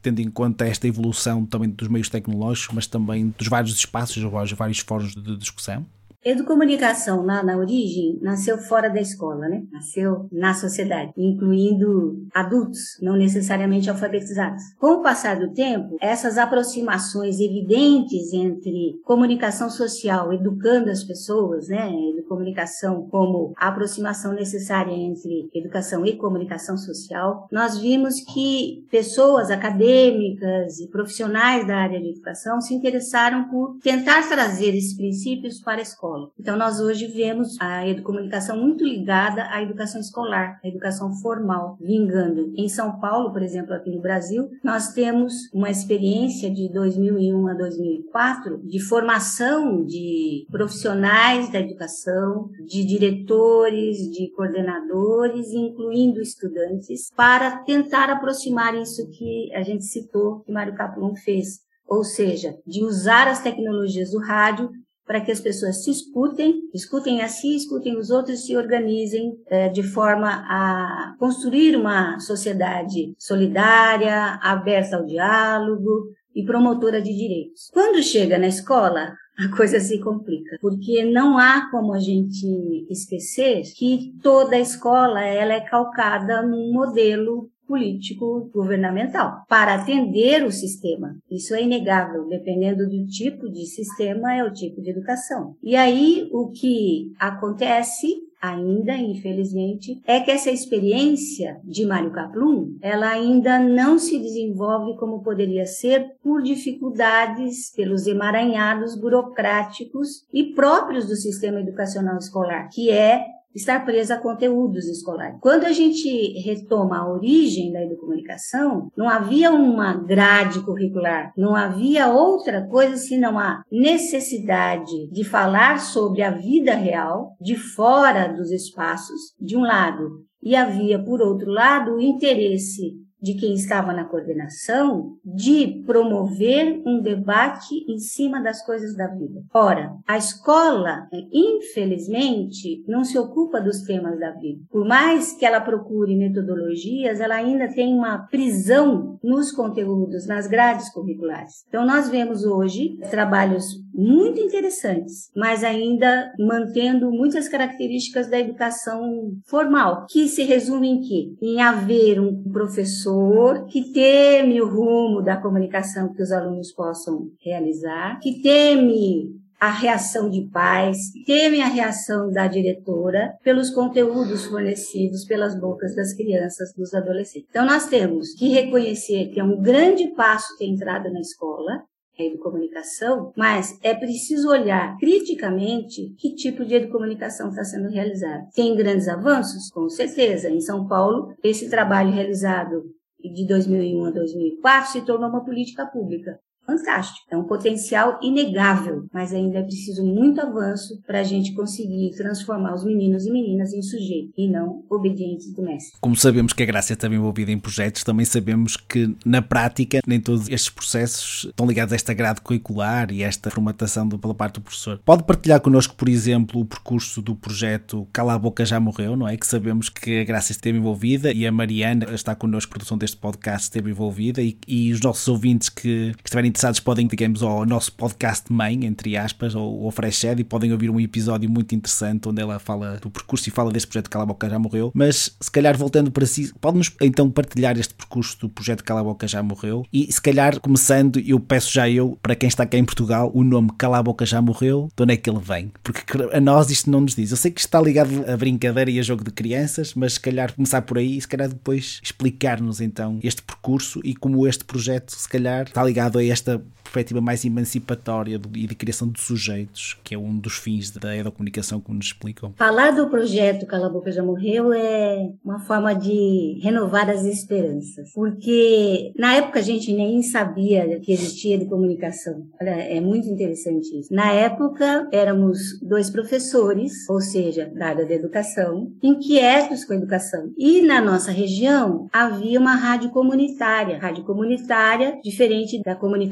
Tendo 0.00 0.20
em 0.20 0.30
conta 0.30 0.66
esta 0.66 0.88
evolução 0.88 1.44
também 1.44 1.68
dos 1.68 1.88
meios 1.88 2.08
tecnológicos, 2.08 2.74
mas 2.74 2.86
também 2.86 3.01
também 3.04 3.34
dos 3.36 3.48
vários 3.48 3.74
espaços, 3.74 4.22
dos 4.22 4.52
vários 4.52 4.78
fóruns 4.78 5.14
de 5.14 5.36
discussão? 5.36 5.84
Educomunicação, 6.24 7.24
na, 7.24 7.42
na 7.42 7.56
origem, 7.56 8.16
nasceu 8.22 8.56
fora 8.56 8.88
da 8.88 9.00
escola, 9.00 9.48
né? 9.48 9.64
Nasceu 9.72 10.28
na 10.30 10.54
sociedade, 10.54 11.12
incluindo 11.16 12.24
adultos, 12.32 12.96
não 13.02 13.16
necessariamente 13.16 13.90
alfabetizados. 13.90 14.62
Com 14.78 14.92
o 14.92 15.02
passar 15.02 15.40
do 15.40 15.52
tempo, 15.52 15.96
essas 16.00 16.38
aproximações 16.38 17.40
evidentes 17.40 18.32
entre 18.32 19.00
comunicação 19.04 19.68
social, 19.68 20.32
educando 20.32 20.90
as 20.90 21.02
pessoas, 21.02 21.66
né? 21.66 21.90
Comunicação 22.28 23.08
como 23.10 23.52
a 23.56 23.68
aproximação 23.68 24.32
necessária 24.32 24.92
entre 24.92 25.50
educação 25.52 26.06
e 26.06 26.16
comunicação 26.16 26.78
social, 26.78 27.48
nós 27.50 27.76
vimos 27.76 28.20
que 28.20 28.86
pessoas 28.90 29.50
acadêmicas 29.50 30.78
e 30.78 30.88
profissionais 30.88 31.66
da 31.66 31.76
área 31.76 32.00
de 32.00 32.10
educação 32.10 32.60
se 32.60 32.74
interessaram 32.74 33.50
por 33.50 33.76
tentar 33.82 34.26
trazer 34.28 34.74
esses 34.74 34.96
princípios 34.96 35.60
para 35.60 35.80
a 35.80 35.82
escola 35.82 36.11
escola. 36.12 36.30
Então, 36.38 36.56
nós 36.56 36.80
hoje 36.80 37.06
vemos 37.06 37.56
a 37.60 37.86
educomunicação 37.88 38.56
muito 38.56 38.84
ligada 38.84 39.44
à 39.50 39.62
educação 39.62 40.00
escolar, 40.00 40.60
à 40.62 40.68
educação 40.68 41.12
formal, 41.14 41.76
vingando. 41.80 42.52
Em 42.56 42.68
São 42.68 42.98
Paulo, 43.00 43.32
por 43.32 43.42
exemplo, 43.42 43.72
aqui 43.72 43.90
no 43.90 44.00
Brasil, 44.00 44.50
nós 44.62 44.92
temos 44.92 45.32
uma 45.52 45.70
experiência 45.70 46.50
de 46.50 46.70
2001 46.72 47.48
a 47.48 47.54
2004 47.54 48.58
de 48.66 48.80
formação 48.80 49.84
de 49.84 50.46
profissionais 50.50 51.50
da 51.50 51.60
educação, 51.60 52.50
de 52.66 52.84
diretores, 52.84 54.10
de 54.10 54.30
coordenadores, 54.32 55.52
incluindo 55.52 56.20
estudantes, 56.20 57.10
para 57.16 57.58
tentar 57.58 58.10
aproximar 58.10 58.74
isso 58.74 59.08
que 59.10 59.52
a 59.54 59.62
gente 59.62 59.84
citou, 59.84 60.40
que 60.40 60.52
Mário 60.52 60.74
Capulon 60.74 61.14
fez, 61.14 61.60
ou 61.86 62.04
seja, 62.04 62.56
de 62.66 62.82
usar 62.84 63.28
as 63.28 63.42
tecnologias 63.42 64.10
do 64.10 64.18
rádio 64.18 64.70
para 65.06 65.20
que 65.20 65.32
as 65.32 65.40
pessoas 65.40 65.84
se 65.84 65.90
escutem, 65.90 66.54
escutem 66.72 67.22
a 67.22 67.28
si, 67.28 67.56
escutem 67.56 67.98
os 67.98 68.10
outros, 68.10 68.46
se 68.46 68.56
organizem 68.56 69.32
é, 69.48 69.68
de 69.68 69.82
forma 69.82 70.44
a 70.48 71.14
construir 71.18 71.76
uma 71.76 72.18
sociedade 72.20 73.14
solidária, 73.18 74.38
aberta 74.42 74.96
ao 74.96 75.04
diálogo 75.04 76.12
e 76.34 76.44
promotora 76.44 77.00
de 77.00 77.12
direitos. 77.12 77.68
Quando 77.72 78.02
chega 78.02 78.38
na 78.38 78.46
escola, 78.48 79.12
a 79.38 79.48
coisa 79.56 79.80
se 79.80 79.98
complica, 80.00 80.56
porque 80.60 81.04
não 81.04 81.38
há 81.38 81.70
como 81.70 81.94
a 81.94 81.98
gente 81.98 82.46
esquecer 82.88 83.62
que 83.76 84.14
toda 84.22 84.58
escola 84.58 85.22
ela 85.24 85.54
é 85.54 85.60
calcada 85.60 86.42
num 86.42 86.72
modelo 86.72 87.50
político 87.72 88.50
governamental 88.52 89.46
para 89.48 89.76
atender 89.76 90.44
o 90.44 90.52
sistema. 90.52 91.16
Isso 91.30 91.54
é 91.54 91.62
inegável, 91.62 92.28
dependendo 92.28 92.86
do 92.86 93.06
tipo 93.06 93.48
de 93.48 93.64
sistema, 93.64 94.34
é 94.34 94.44
o 94.44 94.52
tipo 94.52 94.82
de 94.82 94.90
educação. 94.90 95.54
E 95.62 95.74
aí 95.74 96.28
o 96.30 96.50
que 96.50 97.10
acontece 97.18 98.08
ainda, 98.42 98.94
infelizmente, 98.94 100.02
é 100.06 100.20
que 100.20 100.30
essa 100.30 100.50
experiência 100.50 101.60
de 101.64 101.86
Mário 101.86 102.10
Kaplum, 102.10 102.76
ela 102.82 103.08
ainda 103.08 103.58
não 103.58 103.98
se 103.98 104.18
desenvolve 104.18 104.98
como 104.98 105.22
poderia 105.22 105.64
ser 105.64 106.10
por 106.22 106.42
dificuldades, 106.42 107.72
pelos 107.74 108.06
emaranhados 108.06 109.00
burocráticos 109.00 110.26
e 110.30 110.52
próprios 110.52 111.06
do 111.06 111.16
sistema 111.16 111.60
educacional 111.60 112.18
escolar, 112.18 112.68
que 112.70 112.90
é 112.90 113.24
estar 113.54 113.84
presa 113.84 114.14
a 114.14 114.20
conteúdos 114.20 114.86
escolares. 114.86 115.38
Quando 115.40 115.64
a 115.64 115.72
gente 115.72 116.08
retoma 116.40 116.98
a 116.98 117.12
origem 117.12 117.72
da 117.72 117.82
educomunicação, 117.82 118.90
não 118.96 119.08
havia 119.08 119.50
uma 119.50 119.94
grade 119.94 120.60
curricular, 120.60 121.32
não 121.36 121.54
havia 121.54 122.08
outra 122.08 122.66
coisa 122.66 122.96
senão 122.96 123.38
a 123.38 123.62
necessidade 123.70 125.08
de 125.10 125.24
falar 125.24 125.80
sobre 125.80 126.22
a 126.22 126.30
vida 126.30 126.74
real 126.74 127.36
de 127.40 127.56
fora 127.56 128.28
dos 128.28 128.50
espaços, 128.50 129.34
de 129.40 129.56
um 129.56 129.62
lado, 129.62 130.24
e 130.42 130.56
havia, 130.56 130.98
por 130.98 131.20
outro 131.20 131.50
lado, 131.50 131.94
o 131.94 132.00
interesse 132.00 132.96
de 133.22 133.34
quem 133.34 133.54
estava 133.54 133.92
na 133.92 134.04
coordenação 134.04 135.16
de 135.24 135.82
promover 135.86 136.82
um 136.84 137.00
debate 137.00 137.84
em 137.88 137.98
cima 137.98 138.42
das 138.42 138.64
coisas 138.66 138.96
da 138.96 139.06
vida. 139.06 139.42
Ora, 139.54 139.94
a 140.06 140.18
escola, 140.18 141.08
infelizmente, 141.32 142.82
não 142.88 143.04
se 143.04 143.16
ocupa 143.16 143.60
dos 143.60 143.82
temas 143.82 144.18
da 144.18 144.32
vida. 144.32 144.60
Por 144.70 144.84
mais 144.86 145.32
que 145.32 145.46
ela 145.46 145.60
procure 145.60 146.16
metodologias, 146.16 147.20
ela 147.20 147.36
ainda 147.36 147.72
tem 147.72 147.94
uma 147.94 148.18
prisão 148.26 149.18
nos 149.22 149.52
conteúdos, 149.52 150.26
nas 150.26 150.48
grades 150.48 150.90
curriculares. 150.92 151.64
Então, 151.68 151.86
nós 151.86 152.08
vemos 152.08 152.44
hoje 152.44 152.98
trabalhos 153.10 153.81
muito 153.94 154.40
interessantes, 154.40 155.30
mas 155.36 155.62
ainda 155.62 156.32
mantendo 156.38 157.10
muitas 157.10 157.48
características 157.48 158.28
da 158.28 158.38
educação 158.38 159.32
formal, 159.46 160.06
que 160.08 160.28
se 160.28 160.42
resume 160.44 160.88
em 160.88 161.00
quê? 161.00 161.34
Em 161.42 161.60
haver 161.60 162.20
um 162.20 162.42
professor 162.50 163.66
que 163.66 163.92
teme 163.92 164.60
o 164.60 164.68
rumo 164.68 165.22
da 165.22 165.36
comunicação 165.36 166.12
que 166.12 166.22
os 166.22 166.32
alunos 166.32 166.72
possam 166.72 167.28
realizar, 167.40 168.18
que 168.20 168.40
teme 168.42 169.42
a 169.62 169.70
reação 169.70 170.28
de 170.28 170.42
pais, 170.50 170.98
teme 171.24 171.62
a 171.62 171.68
reação 171.68 172.32
da 172.32 172.48
diretora 172.48 173.32
pelos 173.44 173.70
conteúdos 173.70 174.44
fornecidos 174.46 175.24
pelas 175.24 175.56
bocas 175.56 175.94
das 175.94 176.12
crianças, 176.14 176.74
dos 176.76 176.92
adolescentes. 176.92 177.46
Então, 177.48 177.64
nós 177.64 177.86
temos 177.86 178.34
que 178.34 178.48
reconhecer 178.48 179.28
que 179.28 179.38
é 179.38 179.44
um 179.44 179.62
grande 179.62 180.08
passo 180.16 180.58
ter 180.58 180.66
entrado 180.66 181.12
na 181.12 181.20
escola, 181.20 181.84
educomunicação, 182.26 183.32
mas 183.36 183.78
é 183.82 183.94
preciso 183.94 184.48
olhar 184.48 184.96
criticamente 184.98 186.14
que 186.18 186.34
tipo 186.34 186.64
de 186.64 186.74
educomunicação 186.74 187.48
está 187.50 187.64
sendo 187.64 187.88
realizado. 187.88 188.48
Tem 188.54 188.74
grandes 188.76 189.08
avanços? 189.08 189.70
Com 189.70 189.88
certeza. 189.88 190.50
Em 190.50 190.60
São 190.60 190.86
Paulo, 190.86 191.34
esse 191.42 191.68
trabalho 191.68 192.12
realizado 192.12 192.84
de 193.20 193.46
2001 193.46 194.04
a 194.06 194.10
2004 194.10 194.92
se 194.92 195.00
tornou 195.02 195.28
uma 195.28 195.44
política 195.44 195.86
pública 195.86 196.38
fantástico. 196.72 197.26
É 197.30 197.36
um 197.36 197.44
potencial 197.44 198.18
inegável, 198.22 199.06
mas 199.12 199.32
ainda 199.32 199.58
é 199.58 199.62
preciso 199.62 200.04
muito 200.04 200.40
avanço 200.40 201.00
para 201.06 201.20
a 201.20 201.22
gente 201.22 201.52
conseguir 201.52 202.14
transformar 202.16 202.74
os 202.74 202.84
meninos 202.84 203.26
e 203.26 203.30
meninas 203.30 203.72
em 203.72 203.82
sujeitos 203.82 204.32
e 204.36 204.48
não 204.48 204.84
obedientes 204.88 205.52
do 205.52 205.62
mestre. 205.62 205.98
Como 206.00 206.16
sabemos 206.16 206.52
que 206.52 206.62
a 206.62 206.66
Graça 206.66 206.92
está 206.92 207.06
envolvida 207.06 207.50
em 207.50 207.58
projetos, 207.58 208.04
também 208.04 208.24
sabemos 208.24 208.76
que 208.76 209.14
na 209.24 209.42
prática 209.42 210.00
nem 210.06 210.20
todos 210.20 210.48
estes 210.48 210.70
processos 210.70 211.46
estão 211.50 211.66
ligados 211.66 211.92
a 211.92 211.96
esta 211.96 212.14
grade 212.14 212.40
curricular 212.40 213.10
e 213.12 213.24
a 213.24 213.28
esta 213.28 213.50
formatação 213.50 214.06
do, 214.06 214.18
pela 214.18 214.34
parte 214.34 214.54
do 214.54 214.62
professor. 214.62 215.00
Pode 215.04 215.24
partilhar 215.24 215.60
connosco, 215.60 215.94
por 215.94 216.08
exemplo, 216.08 216.60
o 216.60 216.64
percurso 216.64 217.20
do 217.20 217.34
projeto 217.34 218.06
Cala 218.12 218.34
a 218.34 218.38
Boca 218.38 218.64
Já 218.64 218.80
Morreu, 218.80 219.16
não 219.16 219.28
é? 219.28 219.36
Que 219.36 219.46
sabemos 219.46 219.88
que 219.88 220.20
a 220.20 220.24
Graça 220.24 220.52
esteve 220.52 220.78
envolvida 220.78 221.32
e 221.32 221.46
a 221.46 221.52
Mariana 221.52 222.06
está 222.14 222.34
connosco, 222.34 222.72
produção 222.72 222.96
deste 222.96 223.16
podcast 223.16 223.64
esteve 223.64 223.90
envolvida 223.90 224.40
e, 224.40 224.56
e 224.66 224.92
os 224.92 225.00
nossos 225.00 225.26
ouvintes 225.28 225.68
que, 225.68 226.12
que 226.16 226.22
estiverem 226.24 226.48
interessados 226.48 226.61
podem, 226.80 227.06
digamos, 227.06 227.42
ao 227.42 227.66
nosso 227.66 227.92
podcast 227.92 228.52
mãe, 228.52 228.84
entre 228.84 229.16
aspas, 229.16 229.54
ou 229.54 229.84
ao 229.84 229.90
Fresh 229.90 230.24
Ed, 230.24 230.40
e 230.40 230.44
podem 230.44 230.72
ouvir 230.72 230.90
um 230.90 231.00
episódio 231.00 231.50
muito 231.50 231.74
interessante 231.74 232.28
onde 232.28 232.40
ela 232.40 232.58
fala 232.58 232.98
do 232.98 233.10
percurso 233.10 233.48
e 233.48 233.52
fala 233.52 233.70
deste 233.70 233.88
projeto 233.88 234.08
Cala 234.08 234.24
a 234.24 234.26
Boca 234.26 234.48
Já 234.48 234.58
Morreu. 234.58 234.90
Mas, 234.94 235.36
se 235.40 235.50
calhar, 235.50 235.76
voltando 235.76 236.10
para 236.10 236.26
si, 236.26 236.52
pode-nos 236.60 236.92
então 237.00 237.30
partilhar 237.30 237.78
este 237.78 237.94
percurso 237.94 238.38
do 238.40 238.48
projeto 238.48 238.84
Cala 238.84 239.00
a 239.00 239.04
Boca 239.04 239.26
Já 239.26 239.42
Morreu 239.42 239.84
e, 239.92 240.12
se 240.12 240.20
calhar, 240.20 240.60
começando, 240.60 241.18
eu 241.18 241.40
peço 241.40 241.72
já 241.72 241.88
eu, 241.88 242.18
para 242.22 242.34
quem 242.34 242.48
está 242.48 242.64
cá 242.66 242.78
em 242.78 242.84
Portugal, 242.84 243.30
o 243.34 243.42
nome 243.42 243.70
Cala 243.76 243.98
a 243.98 244.02
Boca 244.02 244.24
Já 244.24 244.40
Morreu, 244.40 244.88
de 244.96 245.02
onde 245.02 245.14
é 245.14 245.16
que 245.16 245.28
ele 245.28 245.40
vem? 245.40 245.72
Porque 245.82 246.02
a 246.32 246.40
nós 246.40 246.70
isto 246.70 246.90
não 246.90 247.00
nos 247.00 247.14
diz. 247.14 247.30
Eu 247.30 247.36
sei 247.36 247.50
que 247.50 247.60
está 247.60 247.80
ligado 247.80 248.24
a 248.28 248.36
brincadeira 248.36 248.90
e 248.90 248.98
a 248.98 249.02
jogo 249.02 249.24
de 249.24 249.30
crianças, 249.30 249.94
mas 249.94 250.14
se 250.14 250.20
calhar 250.20 250.54
começar 250.54 250.82
por 250.82 250.98
aí 250.98 251.16
e 251.16 251.20
se 251.20 251.28
calhar 251.28 251.48
depois 251.48 252.00
explicar-nos 252.02 252.80
então 252.80 253.18
este 253.22 253.42
percurso 253.42 254.00
e 254.04 254.14
como 254.14 254.46
este 254.46 254.64
projeto 254.64 255.12
se 255.12 255.28
calhar 255.28 255.64
está 255.64 255.82
ligado 255.82 256.18
a 256.18 256.24
esta 256.42 256.60
perspectiva 256.82 257.22
mais 257.22 257.42
emancipatória 257.44 258.38
e 258.54 258.66
de 258.66 258.74
criação 258.74 259.08
de 259.08 259.20
sujeitos, 259.20 259.98
que 260.04 260.14
é 260.14 260.18
um 260.18 260.36
dos 260.36 260.58
fins 260.58 260.90
da 260.90 261.16
educomunicação, 261.16 261.80
como 261.80 261.96
nos 261.96 262.08
explicam. 262.08 262.52
Falar 262.56 262.90
do 262.90 263.08
projeto 263.08 263.64
Cala 263.64 263.86
a 263.86 263.90
Boca 263.90 264.12
Já 264.12 264.22
Morreu 264.22 264.72
é 264.74 265.30
uma 265.42 265.60
forma 265.60 265.94
de 265.94 266.60
renovar 266.62 267.08
as 267.08 267.24
esperanças, 267.24 268.12
porque 268.12 269.12
na 269.16 269.36
época 269.36 269.60
a 269.60 269.62
gente 269.62 269.92
nem 269.92 270.22
sabia 270.22 271.00
que 271.00 271.12
existia 271.12 271.56
de 271.56 271.64
comunicação. 271.64 272.46
Olha, 272.60 272.70
é 272.70 273.00
muito 273.00 273.26
interessante 273.28 273.98
isso. 273.98 274.12
Na 274.12 274.30
época 274.32 275.08
éramos 275.12 275.80
dois 275.80 276.10
professores, 276.10 277.08
ou 277.08 277.20
seja, 277.20 277.70
da 277.74 277.86
área 277.86 278.04
da 278.04 278.14
educação, 278.14 278.92
inquietos 279.02 279.84
com 279.84 279.94
a 279.94 279.96
educação. 279.96 280.52
E 280.58 280.82
na 280.82 281.00
nossa 281.00 281.30
região 281.30 282.08
havia 282.12 282.60
uma 282.60 282.74
rádio 282.74 283.10
comunitária, 283.10 283.98
rádio 283.98 284.24
comunitária 284.24 285.18
diferente 285.22 285.80
da 285.82 285.94
comunicação 285.94 286.31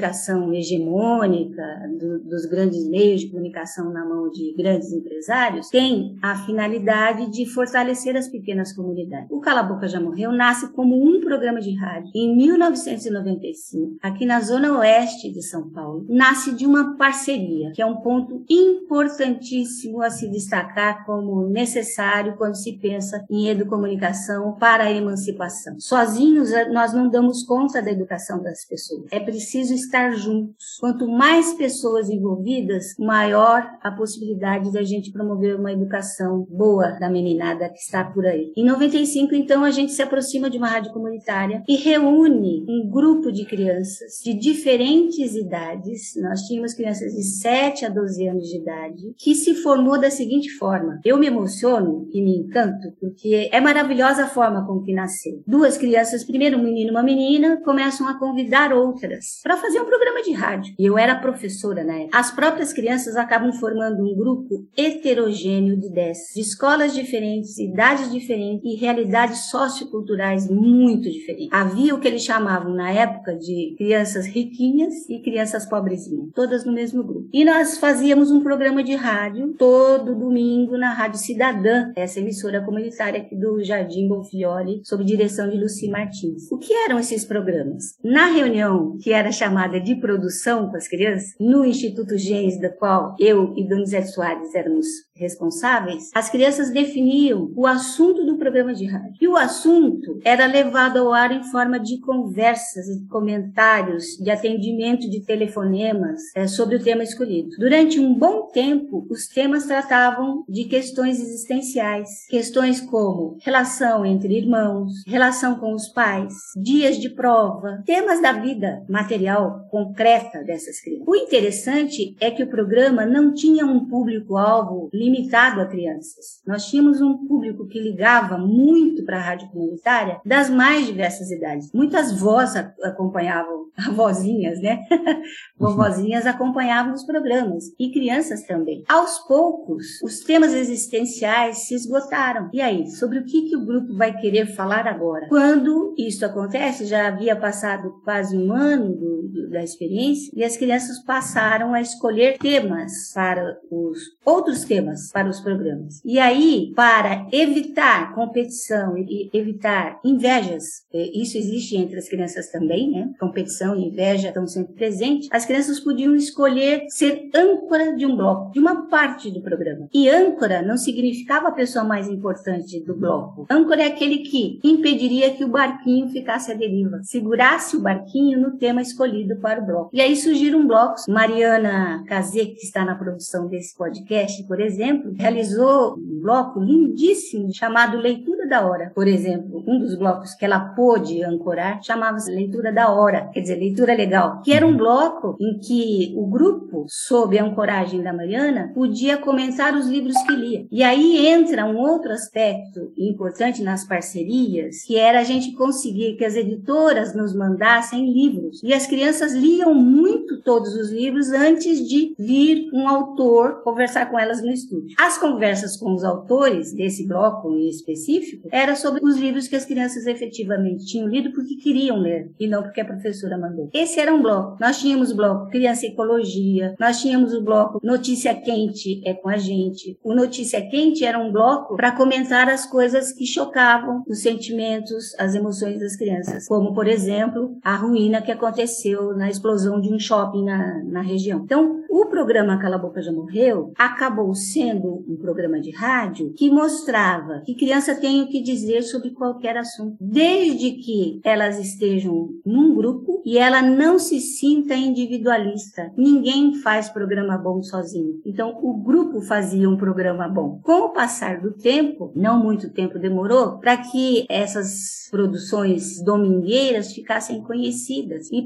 hegemônica 0.53 1.61
do, 1.99 2.19
dos 2.19 2.45
grandes 2.45 2.87
meios 2.87 3.21
de 3.21 3.29
comunicação 3.29 3.91
na 3.91 4.05
mão 4.05 4.29
de 4.29 4.53
grandes 4.57 4.91
empresários, 4.91 5.69
tem 5.69 6.17
a 6.21 6.35
finalidade 6.45 7.29
de 7.31 7.45
fortalecer 7.45 8.15
as 8.15 8.27
pequenas 8.27 8.73
comunidades. 8.73 9.27
O 9.29 9.39
Cala 9.39 9.63
Boca 9.63 9.87
Já 9.87 9.99
Morreu 9.99 10.31
nasce 10.31 10.71
como 10.73 10.95
um 10.95 11.19
programa 11.21 11.59
de 11.59 11.75
rádio. 11.75 12.11
Em 12.15 12.35
1995, 12.35 13.97
aqui 14.01 14.25
na 14.25 14.39
zona 14.41 14.77
oeste 14.79 15.31
de 15.31 15.41
São 15.41 15.69
Paulo, 15.69 16.05
nasce 16.09 16.55
de 16.55 16.65
uma 16.65 16.95
parceria, 16.97 17.71
que 17.73 17.81
é 17.81 17.85
um 17.85 17.97
ponto 17.97 18.43
importantíssimo 18.49 20.01
a 20.01 20.09
se 20.09 20.29
destacar 20.29 21.05
como 21.05 21.47
necessário 21.47 22.35
quando 22.37 22.55
se 22.55 22.73
pensa 22.77 23.23
em 23.29 23.49
educomunicação 23.49 24.55
para 24.59 24.85
a 24.85 24.91
emancipação. 24.91 25.79
Sozinhos, 25.79 26.51
nós 26.71 26.93
não 26.93 27.09
damos 27.09 27.43
conta 27.43 27.81
da 27.81 27.91
educação 27.91 28.41
das 28.41 28.65
pessoas. 28.65 29.05
É 29.11 29.19
preciso 29.19 29.73
estar 29.91 30.11
juntos. 30.13 30.77
Quanto 30.79 31.05
mais 31.07 31.53
pessoas 31.53 32.09
envolvidas, 32.09 32.95
maior 32.97 33.69
a 33.81 33.91
possibilidade 33.91 34.71
da 34.71 34.83
gente 34.83 35.11
promover 35.11 35.57
uma 35.57 35.71
educação 35.71 36.47
boa 36.49 36.97
da 36.99 37.09
meninada 37.09 37.69
que 37.69 37.79
está 37.79 38.05
por 38.05 38.25
aí. 38.25 38.53
Em 38.55 38.65
95, 38.65 39.35
então, 39.35 39.65
a 39.65 39.71
gente 39.71 39.91
se 39.91 40.01
aproxima 40.01 40.49
de 40.49 40.57
uma 40.57 40.69
rádio 40.69 40.93
comunitária 40.93 41.61
e 41.67 41.75
reúne 41.75 42.65
um 42.69 42.89
grupo 42.89 43.31
de 43.31 43.45
crianças 43.45 44.21
de 44.23 44.33
diferentes 44.33 45.35
idades. 45.35 46.13
Nós 46.21 46.41
tínhamos 46.41 46.73
crianças 46.73 47.11
de 47.13 47.23
7 47.23 47.85
a 47.85 47.89
12 47.89 48.27
anos 48.27 48.47
de 48.47 48.57
idade, 48.57 49.13
que 49.17 49.35
se 49.35 49.55
formou 49.55 49.99
da 49.99 50.09
seguinte 50.09 50.49
forma. 50.51 50.99
Eu 51.03 51.17
me 51.17 51.27
emociono 51.27 52.07
e 52.13 52.21
me 52.21 52.37
encanto 52.37 52.93
porque 52.99 53.49
é 53.51 53.59
maravilhosa 53.59 54.23
a 54.23 54.27
forma 54.27 54.65
com 54.65 54.81
que 54.81 54.93
nasceu. 54.93 55.43
Duas 55.45 55.77
crianças, 55.77 56.23
primeiro 56.23 56.57
um 56.57 56.63
menino 56.63 56.89
e 56.89 56.91
uma 56.91 57.03
menina, 57.03 57.59
começam 57.63 58.07
a 58.07 58.17
convidar 58.17 58.71
outras 58.73 59.41
para 59.43 59.57
fazer 59.57 59.80
um 59.81 59.85
programa 59.85 60.21
de 60.21 60.31
rádio. 60.31 60.73
E 60.77 60.85
eu 60.85 60.97
era 60.97 61.15
professora 61.15 61.83
na 61.83 61.93
época. 61.93 62.17
As 62.17 62.31
próprias 62.31 62.73
crianças 62.73 63.15
acabam 63.15 63.51
formando 63.53 64.03
um 64.03 64.15
grupo 64.15 64.67
heterogêneo 64.77 65.77
de 65.77 65.89
10, 65.89 66.17
de 66.35 66.41
escolas 66.41 66.93
diferentes, 66.93 67.57
idades 67.57 68.11
diferentes 68.11 68.63
e 68.63 68.75
realidades 68.75 69.49
socioculturais 69.49 70.49
muito 70.49 71.09
diferentes. 71.09 71.49
Havia 71.51 71.95
o 71.95 71.99
que 71.99 72.07
eles 72.07 72.23
chamavam 72.23 72.73
na 72.73 72.91
época 72.91 73.35
de 73.35 73.75
crianças 73.77 74.25
riquinhas 74.25 75.09
e 75.09 75.19
crianças 75.19 75.65
pobrezinhas, 75.65 76.29
todas 76.33 76.65
no 76.65 76.73
mesmo 76.73 77.03
grupo. 77.03 77.29
E 77.33 77.43
nós 77.43 77.77
fazíamos 77.77 78.31
um 78.31 78.41
programa 78.41 78.83
de 78.83 78.95
rádio 78.95 79.53
todo 79.57 80.15
domingo 80.15 80.77
na 80.77 80.93
Rádio 80.93 81.19
Cidadã, 81.19 81.91
essa 81.95 82.19
emissora 82.19 82.61
comunitária 82.61 83.21
aqui 83.21 83.35
do 83.35 83.63
Jardim 83.63 84.07
Bonfioli, 84.07 84.81
sob 84.83 85.03
direção 85.03 85.49
de 85.49 85.57
Luci 85.57 85.89
Martins. 85.89 86.51
O 86.51 86.57
que 86.57 86.73
eram 86.73 86.99
esses 86.99 87.25
programas? 87.25 87.97
Na 88.03 88.27
reunião 88.27 88.97
que 89.01 89.11
era 89.11 89.31
chamada 89.31 89.70
de 89.79 89.95
produção 89.95 90.69
com 90.69 90.77
as 90.77 90.87
crianças, 90.87 91.33
no 91.39 91.65
Instituto 91.65 92.17
Gens, 92.17 92.59
da 92.59 92.69
qual 92.69 93.15
eu 93.19 93.53
e 93.55 93.67
Donizete 93.67 94.11
Soares 94.11 94.53
éramos 94.53 94.85
responsáveis, 95.21 96.09
as 96.15 96.29
crianças 96.29 96.71
definiam 96.71 97.51
o 97.55 97.67
assunto 97.67 98.25
do 98.25 98.37
programa 98.37 98.73
de 98.73 98.85
rádio. 98.87 99.13
E 99.21 99.27
o 99.27 99.37
assunto 99.37 100.19
era 100.23 100.47
levado 100.47 100.97
ao 100.97 101.13
ar 101.13 101.31
em 101.31 101.43
forma 101.43 101.79
de 101.79 101.99
conversas, 101.99 102.87
de 102.87 103.07
comentários, 103.07 104.17
de 104.17 104.31
atendimento 104.31 105.09
de 105.09 105.23
telefonemas 105.23 106.19
é, 106.35 106.47
sobre 106.47 106.75
o 106.75 106.83
tema 106.83 107.03
escolhido. 107.03 107.49
Durante 107.59 107.99
um 107.99 108.13
bom 108.13 108.47
tempo, 108.47 109.05
os 109.09 109.27
temas 109.27 109.65
tratavam 109.65 110.43
de 110.49 110.65
questões 110.65 111.19
existenciais, 111.21 112.25
questões 112.27 112.81
como 112.81 113.37
relação 113.41 114.05
entre 114.05 114.35
irmãos, 114.35 114.91
relação 115.05 115.59
com 115.59 115.73
os 115.73 115.87
pais, 115.89 116.33
dias 116.57 116.97
de 116.97 117.09
prova, 117.09 117.83
temas 117.85 118.21
da 118.21 118.31
vida 118.31 118.83
material 118.89 119.60
concreta 119.69 120.43
dessas 120.43 120.79
crianças. 120.79 121.07
O 121.07 121.15
interessante 121.15 122.15
é 122.19 122.31
que 122.31 122.43
o 122.43 122.49
programa 122.49 123.05
não 123.05 123.33
tinha 123.33 123.65
um 123.65 123.87
público-alvo 123.87 124.89
limitado 124.93 125.61
a 125.61 125.65
crianças. 125.65 126.41
Nós 126.45 126.65
tínhamos 126.65 127.01
um 127.01 127.25
público 127.27 127.67
que 127.67 127.79
ligava 127.79 128.37
muito 128.37 129.03
para 129.05 129.17
a 129.17 129.21
rádio 129.21 129.49
comunitária 129.49 130.19
das 130.25 130.49
mais 130.49 130.85
diversas 130.85 131.31
idades. 131.31 131.71
Muitas 131.73 132.19
vós 132.19 132.55
acompanhavam, 132.55 133.65
vozinhas, 133.95 134.61
né? 134.61 134.79
Vovozinhas 135.57 136.25
acompanhavam 136.25 136.93
os 136.93 137.03
programas 137.03 137.65
e 137.79 137.91
crianças 137.91 138.43
também. 138.43 138.83
Aos 138.87 139.19
poucos, 139.19 140.01
os 140.03 140.21
temas 140.21 140.53
existenciais 140.53 141.67
se 141.67 141.75
esgotaram. 141.75 142.49
E 142.51 142.61
aí, 142.61 142.89
sobre 142.89 143.19
o 143.19 143.25
que, 143.25 143.49
que 143.49 143.55
o 143.55 143.65
grupo 143.65 143.95
vai 143.95 144.17
querer 144.17 144.47
falar 144.55 144.87
agora? 144.87 145.27
Quando 145.27 145.93
isso 145.97 146.25
acontece, 146.25 146.85
já 146.85 147.07
havia 147.07 147.35
passado 147.35 148.01
quase 148.03 148.35
um 148.35 148.51
ano 148.51 148.95
do, 148.95 149.27
do, 149.27 149.49
da 149.51 149.63
experiência 149.63 150.31
e 150.35 150.43
as 150.43 150.57
crianças 150.57 151.03
passaram 151.03 151.73
a 151.73 151.81
escolher 151.81 152.37
temas 152.37 153.11
para 153.13 153.57
os 153.69 153.99
outros 154.25 154.63
temas 154.63 155.11
para 155.11 155.29
os 155.29 155.39
programas. 155.39 156.01
E 156.05 156.19
aí, 156.19 156.71
para 156.75 157.27
evitar 157.31 158.13
competição 158.13 158.97
e 158.97 159.29
evitar 159.33 159.99
invejas, 160.03 160.85
é, 160.93 161.09
isso 161.13 161.37
existe 161.37 161.75
entre 161.75 161.97
as 161.97 162.07
crianças 162.07 162.49
também, 162.49 162.91
né? 162.91 163.11
Competição 163.19 163.75
e 163.75 163.87
inveja 163.87 164.29
estão 164.29 164.47
sempre 164.47 164.73
presentes. 164.73 165.27
As 165.31 165.45
crianças 165.45 165.79
podiam 165.79 166.15
escolher 166.15 166.85
ser 166.89 167.29
âncora 167.35 167.95
de 167.95 168.05
um 168.05 168.15
bloco, 168.15 168.51
de 168.51 168.59
uma 168.59 168.87
parte 168.87 169.29
do 169.31 169.41
programa. 169.41 169.87
E 169.93 170.09
âncora 170.09 170.61
não 170.61 170.77
significava 170.77 171.49
a 171.49 171.53
pessoa 171.53 171.83
mais 171.83 172.07
importante 172.07 172.79
do 172.83 172.95
bloco. 172.95 173.45
Âncora 173.49 173.83
é 173.83 173.87
aquele 173.87 174.19
que 174.19 174.59
impediria 174.63 175.31
que 175.31 175.43
o 175.43 175.49
barquinho 175.49 176.09
ficasse 176.09 176.51
à 176.51 176.55
deriva, 176.55 176.99
segurasse 177.03 177.75
o 177.75 177.81
barquinho 177.81 178.39
no 178.39 178.57
tema 178.57 178.81
escolhido 178.81 179.37
para 179.41 179.61
o 179.61 179.65
bloco. 179.65 179.89
E 179.91 179.99
aí 179.99 180.15
surgiram 180.15 180.65
blocos. 180.65 181.05
Mariana 181.07 182.03
Cazê, 182.07 182.45
que 182.45 182.63
está 182.63 182.85
na 182.85 182.95
produção 182.95 183.47
desse 183.47 183.75
podcast, 183.75 184.41
por 184.47 184.61
exemplo, 184.61 185.13
realizou 185.17 185.95
um 185.97 186.21
bloco 186.21 186.59
lindíssimo 186.59 187.53
chamado 187.53 187.97
Leitura 187.97 188.47
da 188.47 188.65
hora. 188.65 188.91
Por 188.93 189.07
exemplo, 189.07 189.63
um 189.67 189.79
dos 189.79 189.97
blocos 189.97 190.33
que 190.35 190.45
ela 190.45 190.59
pôde 190.59 191.23
ancorar 191.23 191.81
chamava-se 191.83 192.31
Leitura 192.31 192.71
da 192.71 192.91
Hora, 192.91 193.29
quer 193.33 193.41
dizer, 193.41 193.55
leitura 193.55 193.93
legal, 193.93 194.41
que 194.41 194.53
era 194.53 194.65
um 194.65 194.75
bloco 194.75 195.35
em 195.39 195.59
que 195.59 196.13
o 196.15 196.27
grupo, 196.27 196.85
sob 196.87 197.37
a 197.37 197.43
ancoragem 197.43 198.01
da 198.01 198.13
Mariana, 198.13 198.71
podia 198.73 199.17
comentar 199.17 199.75
os 199.75 199.87
livros 199.87 200.17
que 200.23 200.35
lia. 200.35 200.65
E 200.71 200.83
aí 200.83 201.27
entra 201.27 201.65
um 201.65 201.77
outro 201.77 202.11
aspecto 202.11 202.91
importante 202.97 203.63
nas 203.63 203.85
parcerias, 203.85 204.83
que 204.83 204.97
era 204.97 205.19
a 205.19 205.23
gente 205.23 205.53
conseguir 205.53 206.15
que 206.15 206.25
as 206.25 206.35
editoras 206.35 207.15
nos 207.15 207.35
mandassem 207.35 208.11
livros. 208.11 208.61
E 208.63 208.73
as 208.73 208.87
crianças 208.87 209.20
liam 209.29 209.73
muito 209.73 210.41
todos 210.41 210.75
os 210.75 210.91
livros 210.91 211.29
antes 211.31 211.87
de 211.87 212.13
vir 212.17 212.69
um 212.73 212.87
autor 212.87 213.61
conversar 213.63 214.09
com 214.09 214.19
elas 214.19 214.41
no 214.41 214.51
estúdio. 214.51 214.95
As 214.99 215.17
conversas 215.17 215.77
com 215.77 215.93
os 215.93 216.03
autores 216.03 216.73
desse 216.73 217.07
bloco 217.07 217.51
em 217.55 217.69
específico 217.69 218.49
era 218.51 218.75
sobre 218.75 219.03
os 219.03 219.17
livros 219.17 219.47
que 219.47 219.55
as 219.55 219.65
crianças 219.65 220.05
efetivamente 220.07 220.85
tinham 220.85 221.07
lido 221.07 221.31
porque 221.31 221.55
queriam 221.55 221.99
ler 221.99 222.31
e 222.39 222.47
não 222.47 222.63
porque 222.63 222.81
a 222.81 222.85
professora 222.85 223.37
mandou. 223.37 223.69
Esse 223.73 223.99
era 223.99 224.13
um 224.13 224.21
bloco. 224.21 224.57
Nós 224.59 224.79
tínhamos 224.79 225.11
o 225.11 225.15
bloco 225.15 225.49
Criança 225.49 225.85
e 225.85 225.89
Ecologia, 225.89 226.75
nós 226.79 227.01
tínhamos 227.01 227.33
o 227.33 227.41
bloco 227.41 227.79
Notícia 227.83 228.33
Quente 228.33 229.01
é 229.05 229.13
com 229.13 229.29
a 229.29 229.37
gente. 229.37 229.97
O 230.03 230.13
Notícia 230.13 230.61
Quente 230.69 231.05
era 231.05 231.19
um 231.19 231.31
bloco 231.31 231.75
para 231.75 231.91
comentar 231.91 232.49
as 232.49 232.65
coisas 232.65 233.11
que 233.11 233.25
chocavam 233.25 234.03
os 234.07 234.21
sentimentos, 234.21 235.13
as 235.19 235.35
emoções 235.35 235.79
das 235.79 235.95
crianças, 235.95 236.47
como 236.47 236.73
por 236.73 236.87
exemplo 236.87 237.57
a 237.63 237.75
ruína 237.75 238.21
que 238.21 238.31
aconteceu 238.31 239.10
na 239.15 239.29
explosão 239.29 239.79
de 239.79 239.93
um 239.93 239.99
shopping 239.99 240.43
na, 240.43 240.83
na 240.83 241.01
região. 241.01 241.41
Então, 241.43 241.83
o 241.89 242.05
programa 242.05 242.57
Cala 242.57 242.75
a 242.75 242.79
Boca 242.79 243.01
Já 243.01 243.11
Morreu 243.11 243.73
acabou 243.77 244.33
sendo 244.33 245.03
um 245.07 245.17
programa 245.17 245.59
de 245.59 245.71
rádio 245.71 246.33
que 246.33 246.49
mostrava 246.49 247.41
que 247.45 247.55
criança 247.55 247.95
tem 247.95 248.21
o 248.21 248.27
que 248.27 248.41
dizer 248.41 248.83
sobre 248.83 249.11
qualquer 249.11 249.57
assunto, 249.57 249.97
desde 249.99 250.71
que 250.71 251.19
elas 251.23 251.59
estejam 251.59 252.29
num 252.45 252.73
grupo 252.75 253.21
e 253.25 253.37
ela 253.37 253.61
não 253.61 253.99
se 253.99 254.19
sinta 254.19 254.73
individualista. 254.73 255.91
Ninguém 255.97 256.55
faz 256.55 256.89
programa 256.89 257.37
bom 257.37 257.61
sozinho. 257.61 258.21
Então, 258.25 258.57
o 258.61 258.73
grupo 258.81 259.21
fazia 259.21 259.69
um 259.69 259.77
programa 259.77 260.27
bom. 260.27 260.59
Com 260.63 260.85
o 260.85 260.89
passar 260.89 261.41
do 261.41 261.51
tempo, 261.51 262.11
não 262.15 262.41
muito 262.41 262.69
tempo 262.69 262.97
demorou, 262.97 263.59
para 263.59 263.77
que 263.77 264.25
essas 264.29 265.09
produções 265.11 266.01
domingueiras 266.03 266.93
ficassem 266.93 267.41
conhecidas 267.41 268.29
e 268.31 268.41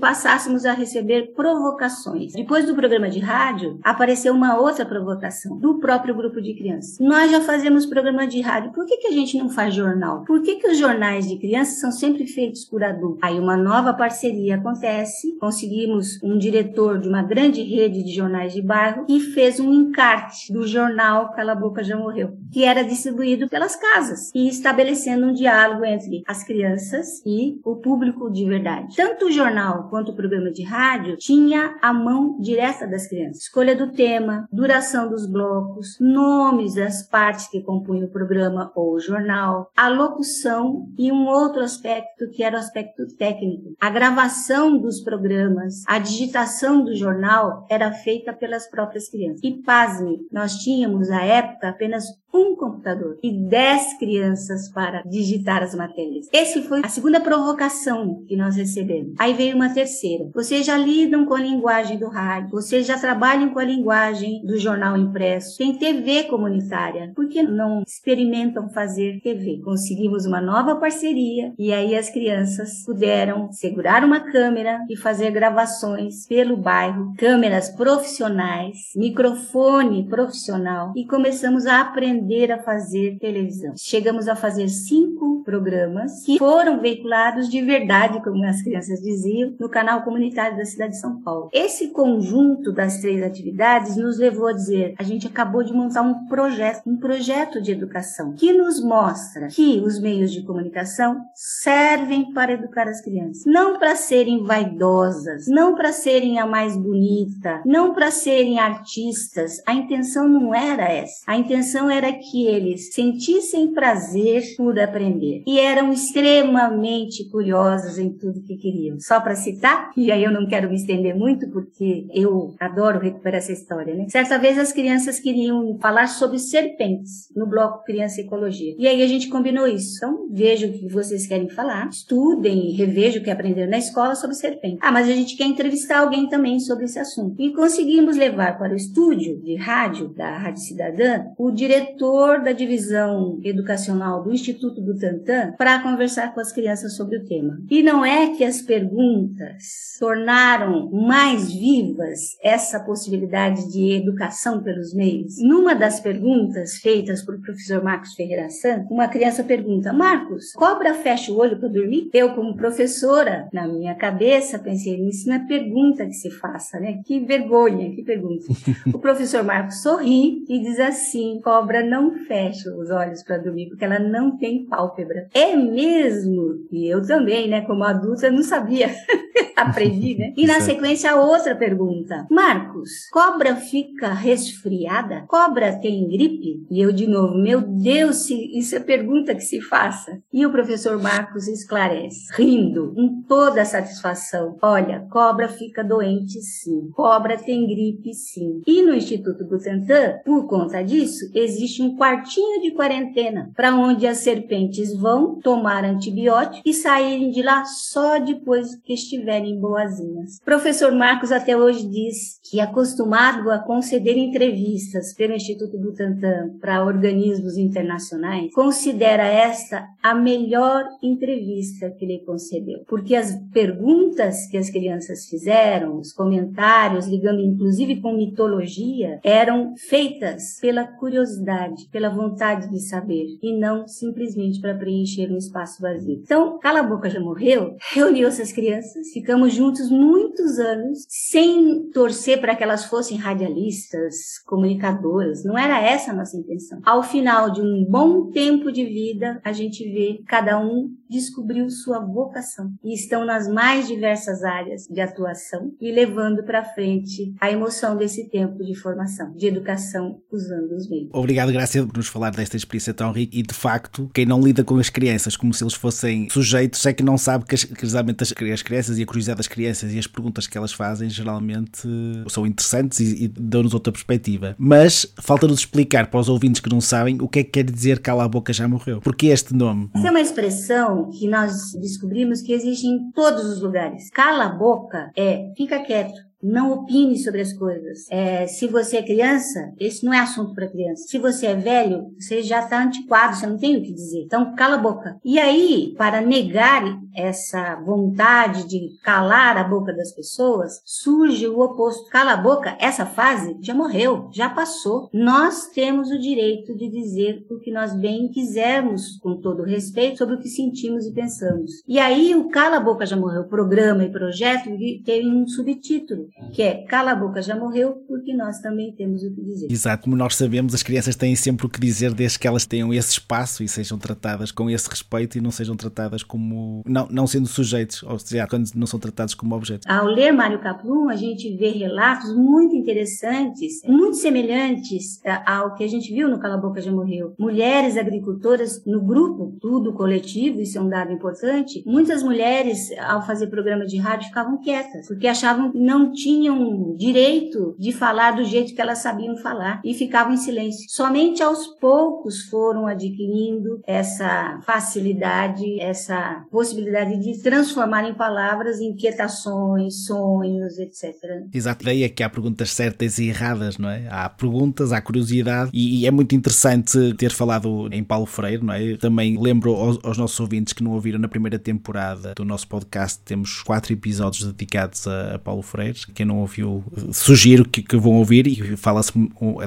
a 0.63 0.73
receber 0.73 1.33
provocações. 1.33 2.33
Depois 2.33 2.65
do 2.65 2.75
programa 2.75 3.09
de 3.09 3.19
rádio, 3.19 3.79
apareceu 3.83 4.33
uma 4.33 4.59
outra 4.59 4.85
provocação 4.85 5.57
do 5.57 5.79
próprio 5.79 6.13
grupo 6.13 6.39
de 6.39 6.53
crianças. 6.53 6.99
Nós 6.99 7.31
já 7.31 7.41
fazemos 7.41 7.87
programa 7.87 8.27
de 8.27 8.41
rádio, 8.41 8.71
por 8.71 8.85
que, 8.85 8.97
que 8.97 9.07
a 9.07 9.11
gente 9.11 9.37
não 9.37 9.49
faz 9.49 9.73
jornal? 9.73 10.23
Por 10.25 10.43
que, 10.43 10.57
que 10.57 10.67
os 10.67 10.77
jornais 10.77 11.27
de 11.27 11.37
crianças 11.37 11.79
são 11.79 11.91
sempre 11.91 12.27
feitos 12.27 12.65
por 12.65 12.83
adultos? 12.83 13.19
Aí 13.23 13.39
uma 13.39 13.57
nova 13.57 13.93
parceria 13.93 14.55
acontece, 14.55 15.35
conseguimos 15.39 16.21
um 16.21 16.37
diretor 16.37 16.99
de 16.99 17.09
uma 17.09 17.23
grande 17.23 17.63
rede 17.63 18.03
de 18.03 18.13
jornais 18.13 18.53
de 18.53 18.61
bairro 18.61 19.05
e 19.09 19.19
fez 19.19 19.59
um 19.59 19.73
encarte 19.73 20.53
do 20.53 20.67
jornal 20.67 21.31
Cala 21.31 21.53
a 21.53 21.55
Boca 21.55 21.83
Já 21.83 21.97
Morreu, 21.97 22.37
que 22.51 22.63
era 22.63 22.83
distribuído 22.83 23.47
pelas 23.47 23.75
casas 23.75 24.31
e 24.35 24.47
estabelecendo 24.47 25.27
um 25.27 25.33
diálogo 25.33 25.85
entre 25.85 26.23
as 26.27 26.43
crianças 26.43 27.21
e 27.25 27.59
o 27.63 27.77
público 27.77 28.29
de 28.29 28.45
verdade. 28.45 28.95
Tanto 28.95 29.27
o 29.27 29.31
jornal 29.31 29.87
quanto 29.89 30.11
o 30.11 30.15
programa 30.15 30.44
de 30.51 30.63
rádio 30.63 31.17
tinha 31.17 31.77
a 31.81 31.93
mão 31.93 32.39
direta 32.39 32.87
das 32.87 33.07
crianças. 33.07 33.43
Escolha 33.43 33.75
do 33.75 33.91
tema, 33.91 34.47
duração 34.51 35.09
dos 35.09 35.25
blocos, 35.25 35.97
nomes 35.99 36.75
das 36.75 37.07
partes 37.07 37.49
que 37.49 37.61
compunham 37.61 38.05
o 38.05 38.11
programa 38.11 38.71
ou 38.75 38.93
o 38.93 38.99
jornal, 38.99 39.69
a 39.75 39.87
locução 39.87 40.87
e 40.97 41.11
um 41.11 41.27
outro 41.27 41.61
aspecto 41.61 42.29
que 42.29 42.43
era 42.43 42.57
o 42.57 42.59
aspecto 42.59 43.07
técnico. 43.17 43.75
A 43.79 43.89
gravação 43.89 44.77
dos 44.77 45.01
programas, 45.01 45.83
a 45.87 45.99
digitação 45.99 46.83
do 46.83 46.95
jornal 46.95 47.65
era 47.69 47.91
feita 47.91 48.33
pelas 48.33 48.69
próprias 48.69 49.09
crianças. 49.09 49.41
E 49.43 49.61
pasme, 49.63 50.19
nós 50.31 50.55
tínhamos 50.55 51.09
à 51.09 51.23
época 51.23 51.69
apenas 51.69 52.05
um 52.35 52.55
computador 52.55 53.17
e 53.23 53.31
dez 53.31 53.97
crianças 53.97 54.69
para 54.69 55.01
digitar 55.03 55.63
as 55.63 55.73
matérias. 55.73 56.27
Esse 56.33 56.61
foi 56.63 56.81
a 56.83 56.89
segunda 56.89 57.21
provocação 57.21 58.23
que 58.27 58.35
nós 58.35 58.55
recebemos. 58.55 59.13
Aí 59.17 59.33
veio 59.33 59.55
uma 59.55 59.73
terceira. 59.73 60.29
Vocês 60.33 60.65
já 60.65 60.77
lidam 60.77 61.25
com 61.25 61.33
a 61.33 61.39
linguagem 61.39 61.97
do 61.97 62.09
rádio, 62.09 62.51
vocês 62.51 62.85
já 62.85 62.97
trabalham 62.99 63.49
com 63.49 63.59
a 63.59 63.63
linguagem 63.63 64.41
do 64.45 64.57
jornal 64.57 64.97
impresso, 64.97 65.57
tem 65.57 65.77
TV 65.77 66.23
comunitária. 66.23 67.11
Por 67.15 67.27
que 67.29 67.41
não 67.41 67.83
experimentam 67.87 68.69
fazer 68.69 69.21
TV? 69.21 69.61
Conseguimos 69.63 70.25
uma 70.25 70.41
nova 70.41 70.75
parceria 70.75 71.53
e 71.57 71.71
aí 71.71 71.95
as 71.95 72.09
crianças 72.09 72.83
puderam 72.85 73.51
segurar 73.51 74.03
uma 74.03 74.19
câmera 74.19 74.79
e 74.89 74.97
fazer 74.97 75.31
gravações 75.31 76.27
pelo 76.27 76.57
bairro, 76.57 77.13
câmeras 77.17 77.69
profissionais, 77.69 78.77
microfone 78.95 80.07
profissional 80.07 80.91
e 80.95 81.05
começamos 81.05 81.65
a 81.65 81.81
aprender 81.81 82.24
a 82.51 82.57
fazer 82.61 83.17
televisão. 83.19 83.73
Chegamos 83.77 84.27
a 84.27 84.35
fazer 84.35 84.67
cinco 84.67 85.43
programas 85.43 86.23
que 86.23 86.39
foram 86.39 86.81
veiculados 86.81 87.47
de 87.49 87.61
verdade, 87.61 88.21
como 88.23 88.43
as 88.43 88.61
crianças 88.61 88.99
diziam, 88.99 89.53
no 89.59 89.69
canal 89.69 90.01
comunitário 90.03 90.57
da 90.57 90.65
cidade 90.65 90.93
de 90.93 90.99
São 90.99 91.21
Paulo. 91.21 91.49
Esse 91.53 91.89
conjunto 91.89 92.71
das 92.71 92.97
três 92.97 93.21
atividades 93.21 93.95
nos 93.95 94.17
levou 94.17 94.47
a 94.47 94.53
dizer: 94.53 94.95
a 94.97 95.03
gente 95.03 95.27
acabou 95.27 95.63
de 95.63 95.71
montar 95.71 96.01
um 96.01 96.25
projeto, 96.25 96.81
um 96.85 96.97
projeto 96.97 97.61
de 97.61 97.71
educação 97.71 98.33
que 98.33 98.51
nos 98.51 98.83
mostra 98.83 99.47
que 99.47 99.79
os 99.85 99.99
meios 99.99 100.31
de 100.31 100.43
comunicação 100.43 101.21
servem 101.35 102.33
para 102.33 102.53
educar 102.53 102.87
as 102.87 103.01
crianças, 103.01 103.43
não 103.45 103.77
para 103.77 103.95
serem 103.95 104.43
vaidosas, 104.43 105.47
não 105.47 105.75
para 105.75 105.91
serem 105.91 106.39
a 106.39 106.45
mais 106.45 106.75
bonita, 106.75 107.61
não 107.65 107.93
para 107.93 108.09
serem 108.09 108.59
artistas. 108.59 109.61
A 109.65 109.73
intenção 109.73 110.27
não 110.27 110.53
era 110.53 110.83
essa. 110.83 111.23
A 111.27 111.37
intenção 111.37 111.89
era 111.89 112.13
que 112.15 112.45
eles 112.45 112.93
sentissem 112.93 113.73
prazer 113.73 114.43
por 114.57 114.77
aprender 114.79 115.43
e 115.45 115.59
eram 115.59 115.91
extremamente 115.91 117.29
curiosos 117.29 117.97
em 117.97 118.11
tudo 118.11 118.43
que 118.43 118.57
queriam. 118.57 118.99
Só 118.99 119.19
para 119.19 119.35
citar, 119.35 119.91
e 119.97 120.11
aí 120.11 120.23
eu 120.23 120.31
não 120.31 120.47
quero 120.47 120.69
me 120.69 120.75
estender 120.75 121.15
muito 121.15 121.49
porque 121.49 122.07
eu 122.13 122.55
adoro 122.59 122.99
recuperar 122.99 123.39
essa 123.39 123.51
história, 123.51 123.93
né? 123.93 124.07
Certa 124.09 124.37
vez 124.37 124.57
as 124.57 124.71
crianças 124.71 125.19
queriam 125.19 125.77
falar 125.79 126.07
sobre 126.07 126.39
serpentes 126.39 127.29
no 127.35 127.47
bloco 127.47 127.83
Criança 127.83 128.21
e 128.21 128.25
Ecologia. 128.25 128.75
E 128.77 128.87
aí 128.87 129.01
a 129.01 129.07
gente 129.07 129.29
combinou 129.29 129.67
isso. 129.67 129.97
Então, 129.97 130.27
vejo 130.31 130.67
o 130.67 130.71
que 130.71 130.87
vocês 130.87 131.27
querem 131.27 131.49
falar, 131.49 131.89
estudem 131.89 132.71
revejam 132.71 133.21
o 133.21 133.23
que 133.23 133.31
aprenderam 133.31 133.71
na 133.71 133.77
escola 133.77 134.15
sobre 134.15 134.35
serpentes. 134.35 134.79
Ah, 134.81 134.91
mas 134.91 135.07
a 135.07 135.13
gente 135.13 135.35
quer 135.35 135.45
entrevistar 135.45 135.99
alguém 135.99 136.27
também 136.27 136.59
sobre 136.59 136.85
esse 136.85 136.99
assunto. 136.99 137.35
E 137.39 137.53
conseguimos 137.53 138.17
levar 138.17 138.57
para 138.57 138.73
o 138.73 138.75
estúdio 138.75 139.39
de 139.41 139.55
rádio 139.55 140.09
da 140.09 140.37
Rádio 140.37 140.61
Cidadã 140.61 141.25
o 141.37 141.51
diretor 141.51 142.04
da 142.43 142.51
divisão 142.51 143.39
educacional 143.43 144.23
do 144.23 144.31
Instituto 144.31 144.81
Butantan 144.81 145.53
para 145.57 145.81
conversar 145.81 146.33
com 146.33 146.39
as 146.39 146.51
crianças 146.51 146.95
sobre 146.95 147.17
o 147.17 147.25
tema. 147.25 147.57
E 147.69 147.81
não 147.81 148.05
é 148.05 148.35
que 148.35 148.43
as 148.43 148.61
perguntas 148.61 149.95
tornaram 149.99 150.91
mais 150.91 151.51
vivas 151.51 152.37
essa 152.43 152.79
possibilidade 152.79 153.71
de 153.71 153.93
educação 153.93 154.61
pelos 154.61 154.93
meios. 154.93 155.35
Numa 155.41 155.73
das 155.73 155.99
perguntas 155.99 156.75
feitas 156.75 157.23
por 157.23 157.41
professor 157.41 157.83
Marcos 157.83 158.13
Ferreira 158.13 158.49
Santos, 158.49 158.91
uma 158.91 159.07
criança 159.07 159.43
pergunta: 159.43 159.91
Marcos, 159.91 160.53
cobra 160.53 160.93
fecha 160.93 161.31
o 161.31 161.37
olho 161.37 161.57
para 161.57 161.69
dormir? 161.69 162.09
Eu, 162.13 162.35
como 162.35 162.55
professora, 162.55 163.47
na 163.51 163.67
minha 163.67 163.95
cabeça, 163.95 164.59
pensei: 164.59 164.99
isso 165.07 165.27
não 165.27 165.35
é 165.35 165.39
pergunta 165.39 166.05
que 166.05 166.13
se 166.13 166.29
faça, 166.29 166.79
né? 166.79 167.01
Que 167.05 167.19
vergonha, 167.19 167.91
que 167.95 168.03
pergunta. 168.03 168.45
o 168.93 168.99
professor 168.99 169.43
Marcos 169.43 169.81
sorri 169.81 170.43
e 170.47 170.59
diz 170.59 170.79
assim: 170.79 171.39
cobra 171.43 171.83
não 171.83 171.94
fecha 172.25 172.69
os 172.75 172.89
olhos 172.89 173.23
para 173.23 173.37
dormir 173.37 173.69
porque 173.69 173.85
ela 173.85 173.99
não 173.99 174.37
tem 174.37 174.65
pálpebra. 174.65 175.27
É 175.33 175.55
mesmo? 175.55 176.65
E 176.71 176.87
eu 176.87 177.05
também, 177.05 177.49
né? 177.49 177.61
Como 177.61 177.83
adulta, 177.83 178.29
não 178.29 178.43
sabia. 178.43 178.89
Aprendi, 179.55 180.17
né? 180.17 180.33
E 180.35 180.45
na 180.45 180.59
sequência, 180.59 181.11
a 181.11 181.15
outra 181.15 181.55
pergunta: 181.55 182.27
Marcos, 182.29 183.07
cobra 183.11 183.55
fica 183.55 184.13
resfriada? 184.13 185.23
Cobra 185.27 185.79
tem 185.79 186.07
gripe? 186.07 186.65
E 186.69 186.81
eu 186.81 186.91
de 186.91 187.07
novo: 187.07 187.37
Meu 187.37 187.61
Deus, 187.61 188.29
isso 188.29 188.75
é 188.75 188.79
pergunta 188.79 189.33
que 189.33 189.41
se 189.41 189.61
faça. 189.61 190.19
E 190.31 190.45
o 190.45 190.51
professor 190.51 191.01
Marcos 191.01 191.47
esclarece, 191.47 192.27
rindo, 192.33 192.93
com 192.93 193.23
toda 193.27 193.61
a 193.61 193.65
satisfação: 193.65 194.57
Olha, 194.61 195.07
cobra 195.09 195.47
fica 195.47 195.83
doente 195.83 196.41
sim. 196.41 196.89
Cobra 196.91 197.37
tem 197.37 197.65
gripe 197.65 198.13
sim. 198.13 198.61
E 198.67 198.81
no 198.81 198.93
Instituto 198.93 199.45
Butantan, 199.45 200.19
por 200.25 200.47
conta 200.47 200.83
disso, 200.83 201.29
existe 201.33 201.74
um 201.81 201.95
quartinho 201.95 202.61
de 202.61 202.71
quarentena 202.71 203.51
para 203.55 203.75
onde 203.75 204.07
as 204.07 204.19
serpentes 204.19 204.95
vão 204.95 205.39
tomar 205.39 205.83
antibiótico 205.83 206.61
e 206.65 206.73
saírem 206.73 207.31
de 207.31 207.41
lá 207.41 207.65
só 207.65 208.19
depois 208.19 208.75
que 208.83 208.93
estiverem 208.93 209.59
boazinhas. 209.59 210.39
Professor 210.43 210.91
Marcos 210.93 211.31
até 211.31 211.55
hoje 211.55 211.87
diz 211.87 212.39
que 212.49 212.59
acostumado 212.59 213.49
a 213.51 213.59
conceder 213.59 214.17
entrevistas 214.17 215.13
pelo 215.13 215.33
Instituto 215.33 215.77
Butantan 215.77 216.57
para 216.59 216.83
organismos 216.85 217.57
internacionais, 217.57 218.53
considera 218.53 219.23
esta 219.23 219.87
a 220.01 220.13
melhor 220.13 220.83
entrevista 221.01 221.89
que 221.91 222.05
ele 222.05 222.23
concedeu, 222.25 222.83
porque 222.87 223.15
as 223.15 223.35
perguntas 223.51 224.47
que 224.47 224.57
as 224.57 224.69
crianças 224.69 225.25
fizeram, 225.27 225.97
os 225.97 226.13
comentários, 226.13 227.07
ligando 227.07 227.41
inclusive 227.41 228.01
com 228.01 228.13
mitologia, 228.13 229.19
eram 229.23 229.73
feitas 229.75 230.59
pela 230.61 230.85
curiosidade, 230.85 231.64
pela 231.91 232.09
vontade 232.09 232.69
de 232.69 232.79
saber 232.79 233.25
e 233.41 233.57
não 233.57 233.87
simplesmente 233.87 234.59
para 234.59 234.75
preencher 234.75 235.31
um 235.31 235.37
espaço 235.37 235.81
vazio. 235.81 236.21
Então, 236.23 236.59
Cala 236.59 236.79
a 236.79 236.83
Boca 236.83 237.09
já 237.09 237.19
morreu, 237.19 237.75
reuniu 237.93 238.27
essas 238.27 238.51
crianças, 238.51 239.11
ficamos 239.13 239.53
juntos 239.53 239.89
muitos 239.89 240.59
anos 240.59 241.05
sem 241.07 241.89
torcer 241.91 242.39
para 242.39 242.55
que 242.55 242.63
elas 242.63 242.85
fossem 242.85 243.17
radialistas, 243.17 244.39
comunicadoras, 244.45 245.43
não 245.43 245.57
era 245.57 245.81
essa 245.81 246.11
a 246.11 246.15
nossa 246.15 246.37
intenção. 246.37 246.79
Ao 246.85 247.03
final 247.03 247.49
de 247.51 247.61
um 247.61 247.85
bom 247.89 248.29
tempo 248.29 248.71
de 248.71 248.85
vida, 248.85 249.39
a 249.43 249.51
gente 249.51 249.83
vê 249.83 250.21
cada 250.27 250.59
um 250.59 250.89
descobriu 251.09 251.69
sua 251.69 251.99
vocação 251.99 252.71
e 252.83 252.93
estão 252.93 253.25
nas 253.25 253.47
mais 253.47 253.87
diversas 253.87 254.43
áreas 254.43 254.83
de 254.83 254.99
atuação 254.99 255.71
e 255.79 255.91
levando 255.91 256.43
para 256.43 256.63
frente 256.63 257.33
a 257.39 257.51
emoção 257.51 257.95
desse 257.95 258.29
tempo 258.29 258.63
de 258.63 258.75
formação, 258.75 259.31
de 259.33 259.47
educação 259.47 260.19
usando 260.31 260.71
os 260.71 260.89
meios. 260.89 261.09
Obrigado, 261.13 261.51
Graça, 261.55 261.87
nos 261.95 262.07
falar 262.07 262.31
desta 262.31 262.57
experiência 262.57 262.93
tão 262.93 263.13
rica 263.13 263.37
e 263.37 263.41
de 263.41 263.53
facto, 263.53 264.09
quem 264.13 264.25
não 264.25 264.41
lida 264.41 264.61
com 264.61 264.75
as 264.75 264.89
crianças 264.89 265.37
como 265.37 265.53
se 265.53 265.63
eles 265.63 265.73
fossem 265.73 266.27
sujeitos 266.29 266.85
é 266.85 266.91
que 266.91 267.01
não 267.01 267.17
sabe 267.17 267.45
que, 267.45 267.55
as, 267.55 267.63
que 267.63 267.87
geralmente 267.87 268.23
as, 268.23 268.33
as 268.53 268.61
crianças 268.61 268.97
e 268.99 269.03
a 269.03 269.05
curiosidade 269.05 269.37
das 269.37 269.47
crianças 269.47 269.93
e 269.93 269.97
as 269.97 270.05
perguntas 270.05 270.47
que 270.47 270.57
elas 270.57 270.73
fazem 270.73 271.09
geralmente 271.09 271.87
são 272.27 272.45
interessantes 272.45 272.99
e, 272.99 273.23
e 273.23 273.27
dão-nos 273.29 273.73
outra 273.73 273.93
perspectiva. 273.93 274.53
Mas 274.57 275.07
falta-nos 275.21 275.59
explicar 275.59 276.07
para 276.07 276.19
os 276.19 276.27
ouvintes 276.27 276.59
que 276.59 276.69
não 276.69 276.81
sabem 276.81 277.21
o 277.21 277.27
que 277.29 277.39
é 277.39 277.43
que 277.45 277.51
quer 277.51 277.63
dizer 277.63 277.99
cala 277.99 278.25
a 278.25 278.27
boca 278.27 278.51
já 278.51 278.67
morreu. 278.67 278.99
Porque 278.99 279.27
este 279.27 279.53
nome? 279.53 279.89
Essa 279.95 280.09
é 280.09 280.11
uma 280.11 280.19
expressão 280.19 281.09
que 281.09 281.25
nós 281.25 281.71
descobrimos 281.79 282.41
que 282.41 282.51
existe 282.51 282.85
em 282.85 283.11
todos 283.11 283.45
os 283.45 283.61
lugares. 283.61 284.09
Cala 284.09 284.47
a 284.47 284.49
boca 284.49 285.09
é 285.15 285.53
fica 285.55 285.79
quieto. 285.79 286.25
Não 286.45 286.71
opine 286.71 287.17
sobre 287.17 287.41
as 287.41 287.51
coisas. 287.53 288.05
É, 288.11 288.45
se 288.45 288.67
você 288.67 288.97
é 288.97 289.03
criança, 289.03 289.73
esse 289.79 290.05
não 290.05 290.13
é 290.13 290.19
assunto 290.19 290.53
para 290.53 290.67
criança. 290.67 291.07
Se 291.07 291.17
você 291.17 291.47
é 291.47 291.55
velho, 291.55 292.05
você 292.19 292.43
já 292.43 292.59
está 292.59 292.83
antiquado, 292.83 293.35
você 293.35 293.47
não 293.47 293.57
tem 293.57 293.77
o 293.77 293.81
que 293.81 293.91
dizer. 293.91 294.21
Então, 294.25 294.53
cala 294.53 294.75
a 294.75 294.79
boca. 294.79 295.17
E 295.25 295.39
aí, 295.39 295.95
para 295.97 296.21
negar 296.21 296.83
essa 297.15 297.75
vontade 297.83 298.67
de 298.67 298.95
calar 299.01 299.57
a 299.57 299.63
boca 299.63 299.91
das 299.91 300.13
pessoas, 300.13 300.81
surge 300.85 301.47
o 301.47 301.61
oposto. 301.61 302.11
Cala 302.11 302.33
a 302.33 302.37
boca, 302.37 302.77
essa 302.79 303.07
fase 303.07 303.57
já 303.61 303.73
morreu, 303.73 304.29
já 304.31 304.47
passou. 304.47 305.09
Nós 305.11 305.67
temos 305.73 306.11
o 306.11 306.19
direito 306.19 306.75
de 306.75 306.89
dizer 306.89 307.43
o 307.49 307.59
que 307.59 307.71
nós 307.71 307.95
bem 307.95 308.29
quisermos, 308.29 309.17
com 309.19 309.37
todo 309.37 309.63
respeito, 309.63 310.19
sobre 310.19 310.35
o 310.35 310.39
que 310.39 310.49
sentimos 310.49 311.07
e 311.07 311.11
pensamos. 311.11 311.71
E 311.87 311.97
aí, 311.97 312.35
o 312.35 312.49
Cala 312.49 312.77
a 312.77 312.79
Boca 312.79 313.03
Já 313.03 313.15
Morreu, 313.15 313.45
programa 313.45 314.03
e 314.03 314.11
projeto, 314.11 314.69
tem 315.03 315.31
um 315.31 315.47
subtítulo 315.47 316.27
que 316.53 316.61
é 316.61 316.83
Cala 316.85 317.11
a 317.11 317.15
Boca 317.15 317.41
Já 317.41 317.55
Morreu, 317.55 318.03
porque 318.07 318.33
nós 318.33 318.59
também 318.59 318.93
temos 318.93 319.23
o 319.23 319.33
que 319.33 319.41
dizer. 319.41 319.71
Exato, 319.71 320.03
como 320.03 320.15
nós 320.15 320.35
sabemos, 320.35 320.73
as 320.73 320.83
crianças 320.83 321.15
têm 321.15 321.35
sempre 321.35 321.65
o 321.65 321.69
que 321.69 321.79
dizer 321.79 322.13
desde 322.13 322.37
que 322.37 322.47
elas 322.47 322.65
tenham 322.65 322.93
esse 322.93 323.11
espaço 323.11 323.63
e 323.63 323.67
sejam 323.67 323.97
tratadas 323.97 324.51
com 324.51 324.69
esse 324.69 324.89
respeito 324.89 325.37
e 325.37 325.41
não 325.41 325.51
sejam 325.51 325.75
tratadas 325.75 326.23
como. 326.23 326.81
não, 326.85 327.07
não 327.09 327.27
sendo 327.27 327.47
sujeitos, 327.47 328.03
ou 328.03 328.19
seja, 328.19 328.47
quando 328.47 328.69
não 328.75 328.87
são 328.87 328.99
tratados 328.99 329.33
como 329.33 329.55
objetos. 329.55 329.87
Ao 329.87 330.05
ler 330.05 330.31
Mário 330.31 330.59
Caplum, 330.59 331.09
a 331.09 331.15
gente 331.15 331.55
vê 331.57 331.69
relatos 331.69 332.35
muito 332.35 332.75
interessantes, 332.75 333.81
muito 333.85 334.17
semelhantes 334.17 335.21
ao 335.45 335.75
que 335.75 335.83
a 335.83 335.87
gente 335.87 336.13
viu 336.13 336.27
no 336.27 336.39
Cala 336.39 336.55
a 336.55 336.57
Boca 336.57 336.81
Já 336.81 336.91
Morreu. 336.91 337.33
Mulheres 337.39 337.97
agricultoras 337.97 338.83
no 338.85 339.01
grupo, 339.01 339.57
tudo 339.61 339.93
coletivo, 339.93 340.61
isso 340.61 340.77
é 340.77 340.81
um 340.81 340.89
dado 340.89 341.11
importante. 341.11 341.83
Muitas 341.85 342.23
mulheres, 342.23 342.91
ao 342.99 343.25
fazer 343.25 343.47
programa 343.47 343.85
de 343.85 343.97
rádio, 343.97 344.27
ficavam 344.27 344.59
quietas, 344.59 345.07
porque 345.07 345.27
achavam 345.27 345.71
que 345.71 345.79
não 345.79 346.11
tinham 346.25 346.95
direito 346.97 347.75
de 347.77 347.91
falar 347.91 348.31
do 348.31 348.43
jeito 348.43 348.73
que 348.73 348.81
elas 348.81 348.97
sabiam 348.97 349.37
falar 349.37 349.79
e 349.85 349.93
ficavam 349.93 350.33
em 350.33 350.37
silêncio. 350.37 350.89
Somente 350.89 351.43
aos 351.43 351.67
poucos 351.79 352.45
foram 352.49 352.87
adquirindo 352.87 353.79
essa 353.85 354.59
facilidade, 354.65 355.79
essa 355.79 356.43
possibilidade 356.49 357.19
de 357.19 357.43
transformar 357.43 358.09
em 358.09 358.15
palavras 358.15 358.79
inquietações, 358.79 360.05
sonhos, 360.07 360.79
etc. 360.79 361.13
Exato. 361.53 361.85
Daí 361.85 362.01
é 362.01 362.09
que 362.09 362.23
há 362.23 362.29
perguntas 362.29 362.71
certas 362.71 363.19
e 363.19 363.27
erradas, 363.27 363.77
não 363.77 363.87
é? 363.87 364.07
Há 364.09 364.27
perguntas, 364.27 364.91
há 364.91 364.99
curiosidade 364.99 365.69
e, 365.71 365.99
e 366.01 366.07
é 366.07 366.11
muito 366.11 366.33
interessante 366.33 367.13
ter 367.19 367.31
falado 367.31 367.87
em 367.91 368.03
Paulo 368.03 368.25
Freire, 368.25 368.63
não 368.63 368.73
é? 368.73 368.97
Também 368.97 369.39
lembro 369.39 369.75
aos, 369.75 369.99
aos, 370.03 370.17
nossos 370.17 370.39
ouvintes 370.39 370.73
que 370.73 370.83
não 370.83 370.93
ouviram 370.93 371.19
na 371.19 371.27
primeira 371.27 371.59
temporada 371.59 372.33
do 372.33 372.43
nosso 372.43 372.67
podcast, 372.67 373.21
temos 373.23 373.61
quatro 373.61 373.93
episódios 373.93 374.51
dedicados 374.51 375.07
a, 375.07 375.35
a 375.35 375.39
Paulo 375.39 375.61
Freire. 375.61 375.99
Quem 376.13 376.25
não 376.25 376.39
ouviu, 376.39 376.83
sugiro 377.11 377.65
que, 377.65 377.81
que 377.81 377.97
vão 377.97 378.13
ouvir 378.13 378.47
e 378.47 378.77
fala-se 378.77 379.11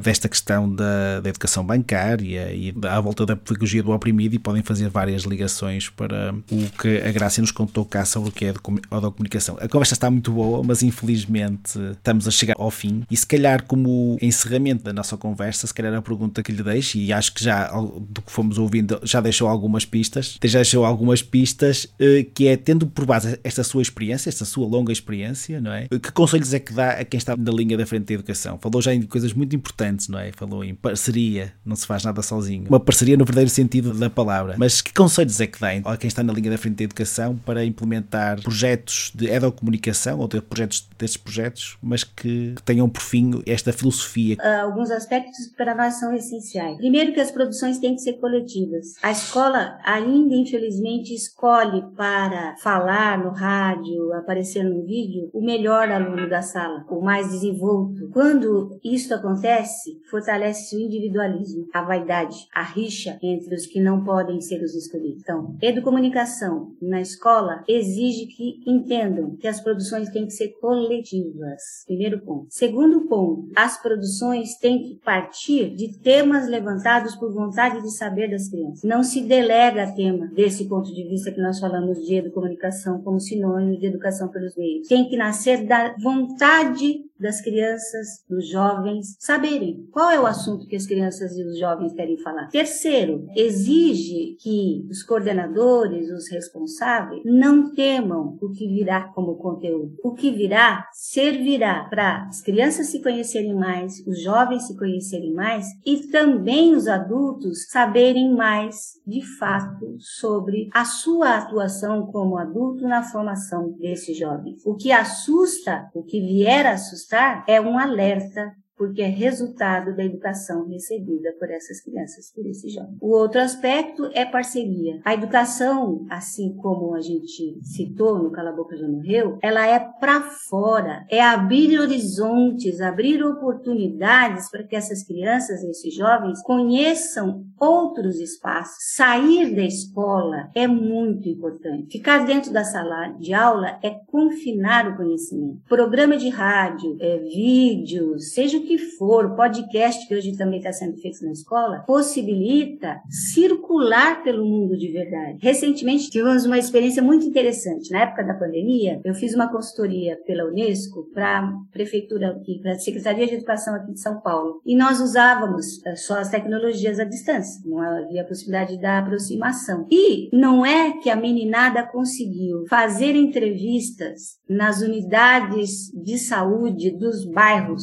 desta 0.03 0.29
questão 0.29 0.72
da, 0.72 1.20
da 1.20 1.29
educação 1.29 1.64
bancária 1.64 2.53
e 2.53 2.74
à 2.88 3.01
volta 3.01 3.27
da 3.27 3.37
pedagogia 3.37 3.83
do 3.83 3.92
oprimido 3.92 4.35
e 4.35 4.38
podem 4.38 4.62
fazer 4.62 4.88
várias 4.88 5.22
ligações 5.22 5.88
para 5.88 6.35
o 6.51 6.70
que 6.81 6.98
a 6.98 7.12
Graça 7.12 7.40
nos 7.40 7.51
contou 7.51 7.85
cá 7.85 8.05
sobre 8.05 8.31
o 8.31 8.33
que 8.33 8.46
é 8.46 8.51
a 8.51 9.01
comunicação. 9.11 9.57
A 9.61 9.68
conversa 9.68 9.94
está 9.94 10.11
muito 10.11 10.33
boa, 10.33 10.62
mas 10.64 10.83
infelizmente 10.83 11.79
estamos 11.92 12.27
a 12.27 12.31
chegar 12.31 12.55
ao 12.59 12.70
fim 12.70 13.03
e 13.11 13.16
se 13.16 13.27
calhar 13.27 13.64
como 13.64 14.18
encerramento 14.20 14.85
da 14.85 14.92
nossa 14.92 15.16
conversa, 15.16 15.66
se 15.66 15.74
calhar 15.74 15.94
a 15.94 16.03
pergunta 16.03 16.42
que 16.42 16.53
lhe 16.53 16.62
deixo 16.62 16.98
e 16.98 17.12
acho 17.12 17.33
que 17.35 17.42
já 17.42 17.68
do 17.68 18.22
que 18.22 18.31
fomos 18.31 18.59
ouvindo 18.59 19.01
já 19.03 19.20
deixou 19.20 19.48
algumas 19.48 19.85
pistas, 19.85 20.38
já 20.44 20.59
deixou 20.59 20.85
algumas 20.85 21.22
pistas 21.22 21.87
eh, 21.98 22.27
que 22.35 22.48
é 22.48 22.57
tendo 22.57 22.87
por 22.87 23.05
base 23.05 23.38
esta 23.42 23.62
sua 23.62 23.83
experiência, 23.83 24.29
esta 24.29 24.44
sua 24.44 24.66
longa 24.66 24.92
experiência, 24.92 25.61
não 25.61 25.72
é? 25.72 25.88
Que 25.88 26.12
conselhos 26.28 26.54
é 26.54 26.58
que 26.58 26.72
dá 26.72 26.90
a 26.90 27.04
quem 27.04 27.18
está 27.18 27.36
na 27.36 27.52
linha 27.52 27.76
da 27.76 27.86
frente 27.86 28.06
da 28.06 28.14
educação? 28.14 28.58
Falou 28.58 28.82
já 28.82 28.94
em 28.94 29.02
coisas 29.02 29.32
muito 29.32 29.54
importantes, 29.54 30.08
não 30.08 30.18
é? 30.18 30.32
Falou 30.32 30.64
em 30.64 30.74
parceria, 30.74 31.52
não 31.64 31.76
se 31.76 31.86
faz 31.86 32.04
nada 32.04 32.22
sozinho. 32.22 32.66
Uma 32.68 32.80
parceria 32.80 33.16
no 33.16 33.24
verdadeiro 33.24 33.50
sentido 33.50 33.92
da 33.94 34.10
palavra. 34.10 34.54
Mas 34.58 34.80
que 34.80 34.92
conselhos 34.92 35.40
é 35.40 35.46
que 35.46 35.60
dá 35.60 35.70
a 35.70 35.96
quem 35.96 36.08
está 36.08 36.22
na 36.22 36.32
linha 36.32 36.50
da 36.50 36.58
frente 36.58 36.76
da 36.76 36.84
educação 36.84 37.36
para 37.36 37.64
implementar 37.64 38.42
projetos 38.42 39.12
de 39.14 39.28
educomunicação 39.28 40.18
ou 40.18 40.28
ter 40.28 40.42
projetos 40.42 40.88
desses 40.98 41.16
projetos, 41.16 41.78
mas 41.82 42.04
que, 42.04 42.54
tenham 42.64 42.88
por 42.88 43.02
fim 43.02 43.42
esta 43.46 43.72
filosofia? 43.72 44.36
Uh, 44.36 44.64
alguns 44.64 44.90
aspectos 44.90 45.48
para 45.56 45.74
nós 45.74 45.94
são 45.94 46.12
essenciais. 46.14 46.76
Primeiro 46.76 47.12
que 47.12 47.20
as 47.20 47.30
produções 47.30 47.78
têm 47.78 47.94
que 47.94 48.02
ser 48.02 48.14
coletivas. 48.14 48.94
A 49.02 49.10
escola 49.10 49.78
ainda, 49.84 50.34
infelizmente, 50.34 51.14
escolhe 51.14 51.82
para 51.96 52.56
falar 52.58 53.18
no 53.18 53.30
rádio, 53.30 54.12
aparecer 54.14 54.64
no 54.64 54.84
vídeo, 54.84 55.30
o 55.32 55.44
melhor 55.44 55.90
aluno 55.90 56.17
da 56.26 56.42
sala, 56.42 56.85
o 56.88 57.00
mais 57.00 57.31
desenvolto. 57.31 58.09
Quando 58.12 58.78
isso 58.83 59.14
acontece, 59.14 60.00
fortalece 60.11 60.76
o 60.76 60.81
individualismo, 60.81 61.66
a 61.72 61.83
vaidade, 61.83 62.48
a 62.54 62.62
rixa 62.62 63.18
entre 63.22 63.54
os 63.54 63.66
que 63.66 63.81
não 63.81 64.04
podem 64.04 64.40
ser 64.40 64.62
os 64.62 64.74
escolhidos. 64.74 65.20
Então, 65.20 65.57
educomunicação 65.61 66.72
na 66.81 67.00
escola 67.00 67.62
exige 67.68 68.26
que 68.26 68.61
entendam 68.66 69.37
que 69.37 69.46
as 69.46 69.61
produções 69.61 70.09
têm 70.11 70.26
que 70.26 70.33
ser 70.33 70.48
coletivas. 70.61 71.85
Primeiro 71.87 72.20
ponto. 72.20 72.46
Segundo 72.50 73.02
ponto, 73.02 73.50
as 73.54 73.81
produções 73.81 74.57
têm 74.59 74.83
que 74.83 74.94
partir 75.04 75.74
de 75.74 75.98
temas 75.98 76.48
levantados 76.48 77.14
por 77.16 77.33
vontade 77.33 77.83
de 77.83 77.90
saber 77.90 78.31
das 78.31 78.48
crianças. 78.48 78.83
Não 78.83 79.02
se 79.02 79.22
delega 79.22 79.94
tema 79.94 80.26
desse 80.28 80.68
ponto 80.68 80.92
de 80.92 81.09
vista 81.09 81.31
que 81.31 81.40
nós 81.40 81.59
falamos 81.59 81.98
de 82.04 82.14
educomunicação 82.14 83.02
como 83.02 83.20
sinônimo 83.20 83.78
de 83.78 83.87
educação 83.87 84.28
pelos 84.28 84.57
meios. 84.57 84.88
Tem 84.88 85.09
que 85.09 85.16
nascer 85.16 85.66
da 85.66 85.94
vontade 85.94 86.07
vontade 86.08 87.07
das 87.20 87.40
crianças, 87.40 88.24
dos 88.28 88.48
jovens, 88.48 89.16
saberem 89.18 89.87
qual 89.90 90.11
é 90.11 90.20
o 90.20 90.26
assunto 90.26 90.66
que 90.66 90.76
as 90.76 90.87
crianças 90.87 91.37
e 91.37 91.44
os 91.44 91.59
jovens 91.59 91.92
querem 91.92 92.18
falar. 92.18 92.48
Terceiro, 92.48 93.26
exige 93.37 94.37
que 94.40 94.87
os 94.90 95.02
coordenadores, 95.02 96.11
os 96.11 96.31
responsáveis, 96.31 97.22
não 97.24 97.72
temam 97.74 98.38
o 98.40 98.50
que 98.50 98.66
virá 98.66 99.09
como 99.14 99.37
conteúdo. 99.37 99.96
O 100.02 100.14
que 100.14 100.31
virá 100.31 100.87
servirá 100.92 101.85
para 101.85 102.26
as 102.26 102.40
crianças 102.40 102.88
se 102.88 103.02
conhecerem 103.02 103.54
mais, 103.54 104.07
os 104.07 104.22
jovens 104.22 104.66
se 104.66 104.76
conhecerem 104.76 105.33
mais 105.33 105.66
e 105.85 106.09
também 106.09 106.74
os 106.74 106.87
adultos 106.87 107.68
saberem 107.68 108.35
mais 108.35 108.98
de 109.07 109.22
fato 109.38 109.96
sobre 109.98 110.68
a 110.72 110.85
sua 110.85 111.38
atuação 111.38 112.07
como 112.07 112.37
adulto 112.37 112.87
na 112.87 113.02
formação 113.02 113.72
desses 113.78 114.16
jovens. 114.16 114.61
O 114.64 114.74
que 114.74 114.92
assusta, 114.92 115.88
o 115.94 116.02
que 116.02 116.20
vier 116.20 116.66
a 116.66 116.72
assustar, 116.72 117.07
é 117.46 117.60
um 117.60 117.78
alerta 117.78 118.54
porque 118.78 119.02
é 119.02 119.08
resultado 119.08 119.94
da 119.94 120.04
educação 120.04 120.66
recebida 120.68 121.34
por 121.38 121.50
essas 121.50 121.80
crianças, 121.80 122.32
por 122.32 122.46
esses 122.46 122.72
jovens. 122.72 122.96
O 123.00 123.10
outro 123.10 123.40
aspecto 123.40 124.08
é 124.14 124.24
parceria. 124.24 125.00
A 125.04 125.12
educação, 125.12 126.06
assim 126.08 126.54
como 126.54 126.94
a 126.94 127.00
gente 127.00 127.58
citou 127.62 128.22
no 128.22 128.30
Cala 128.30 128.52
Boca 128.52 128.76
Já 128.76 128.86
Morreu, 128.86 129.38
ela 129.42 129.66
é 129.66 129.78
para 129.78 130.20
fora, 130.20 131.04
é 131.10 131.20
abrir 131.20 131.78
horizontes, 131.78 132.80
abrir 132.80 133.22
oportunidades 133.24 134.48
para 134.50 134.62
que 134.62 134.76
essas 134.76 135.02
crianças, 135.02 135.62
esses 135.64 135.92
jovens, 135.94 136.40
conheçam 136.42 137.44
outros 137.58 138.20
espaços. 138.20 138.76
Sair 138.94 139.54
da 139.54 139.62
escola 139.62 140.50
é 140.54 140.68
muito 140.68 141.28
importante. 141.28 141.90
Ficar 141.90 142.24
dentro 142.24 142.52
da 142.52 142.62
sala 142.62 143.08
de 143.18 143.34
aula 143.34 143.78
é 143.82 143.90
confinar 144.06 144.88
o 144.88 144.96
conhecimento. 144.96 145.62
Programa 145.68 146.16
de 146.16 146.28
rádio, 146.28 146.96
é, 147.00 147.18
vídeo, 147.18 148.18
seja 148.18 148.58
o 148.58 148.62
que 148.62 148.67
for, 148.76 149.35
podcast 149.37 150.07
que 150.07 150.14
hoje 150.14 150.37
também 150.37 150.59
está 150.59 150.72
sendo 150.72 150.98
feito 150.98 151.24
na 151.24 151.33
escola, 151.33 151.85
possibilita 151.87 153.00
circular 153.09 154.22
pelo 154.22 154.44
mundo 154.44 154.76
de 154.76 154.90
verdade. 154.90 155.38
Recentemente 155.40 156.11
tivemos 156.11 156.44
uma 156.44 156.59
experiência 156.59 157.02
muito 157.02 157.26
interessante. 157.26 157.90
Na 157.90 158.02
época 158.02 158.24
da 158.24 158.35
pandemia, 158.35 159.00
eu 159.04 159.14
fiz 159.14 159.35
uma 159.35 159.50
consultoria 159.50 160.18
pela 160.26 160.44
Unesco 160.46 161.09
para 161.14 161.38
a 161.38 161.52
prefeitura 161.72 162.31
aqui, 162.31 162.61
para 162.61 162.72
a 162.72 162.78
Secretaria 162.78 163.26
de 163.26 163.35
Educação 163.35 163.74
aqui 163.74 163.92
de 163.92 164.00
São 164.00 164.20
Paulo. 164.20 164.61
E 164.66 164.76
nós 164.76 165.00
usávamos 165.00 165.85
eh, 165.87 165.96
só 165.96 166.18
as 166.18 166.31
tecnologias 166.31 166.98
à 166.98 167.04
distância, 167.04 167.62
não 167.64 167.81
havia 167.81 168.26
possibilidade 168.26 168.81
da 168.81 168.98
aproximação. 168.98 169.87
E 169.90 170.28
não 170.37 170.66
é 170.66 170.98
que 170.98 171.11
a 171.11 171.16
meninada 171.16 171.87
conseguiu 171.87 172.64
fazer 172.68 173.14
entrevistas 173.14 174.38
nas 174.48 174.81
unidades 174.81 175.90
de 175.92 176.18
saúde 176.18 176.90
dos 176.90 177.24
bairros, 177.24 177.83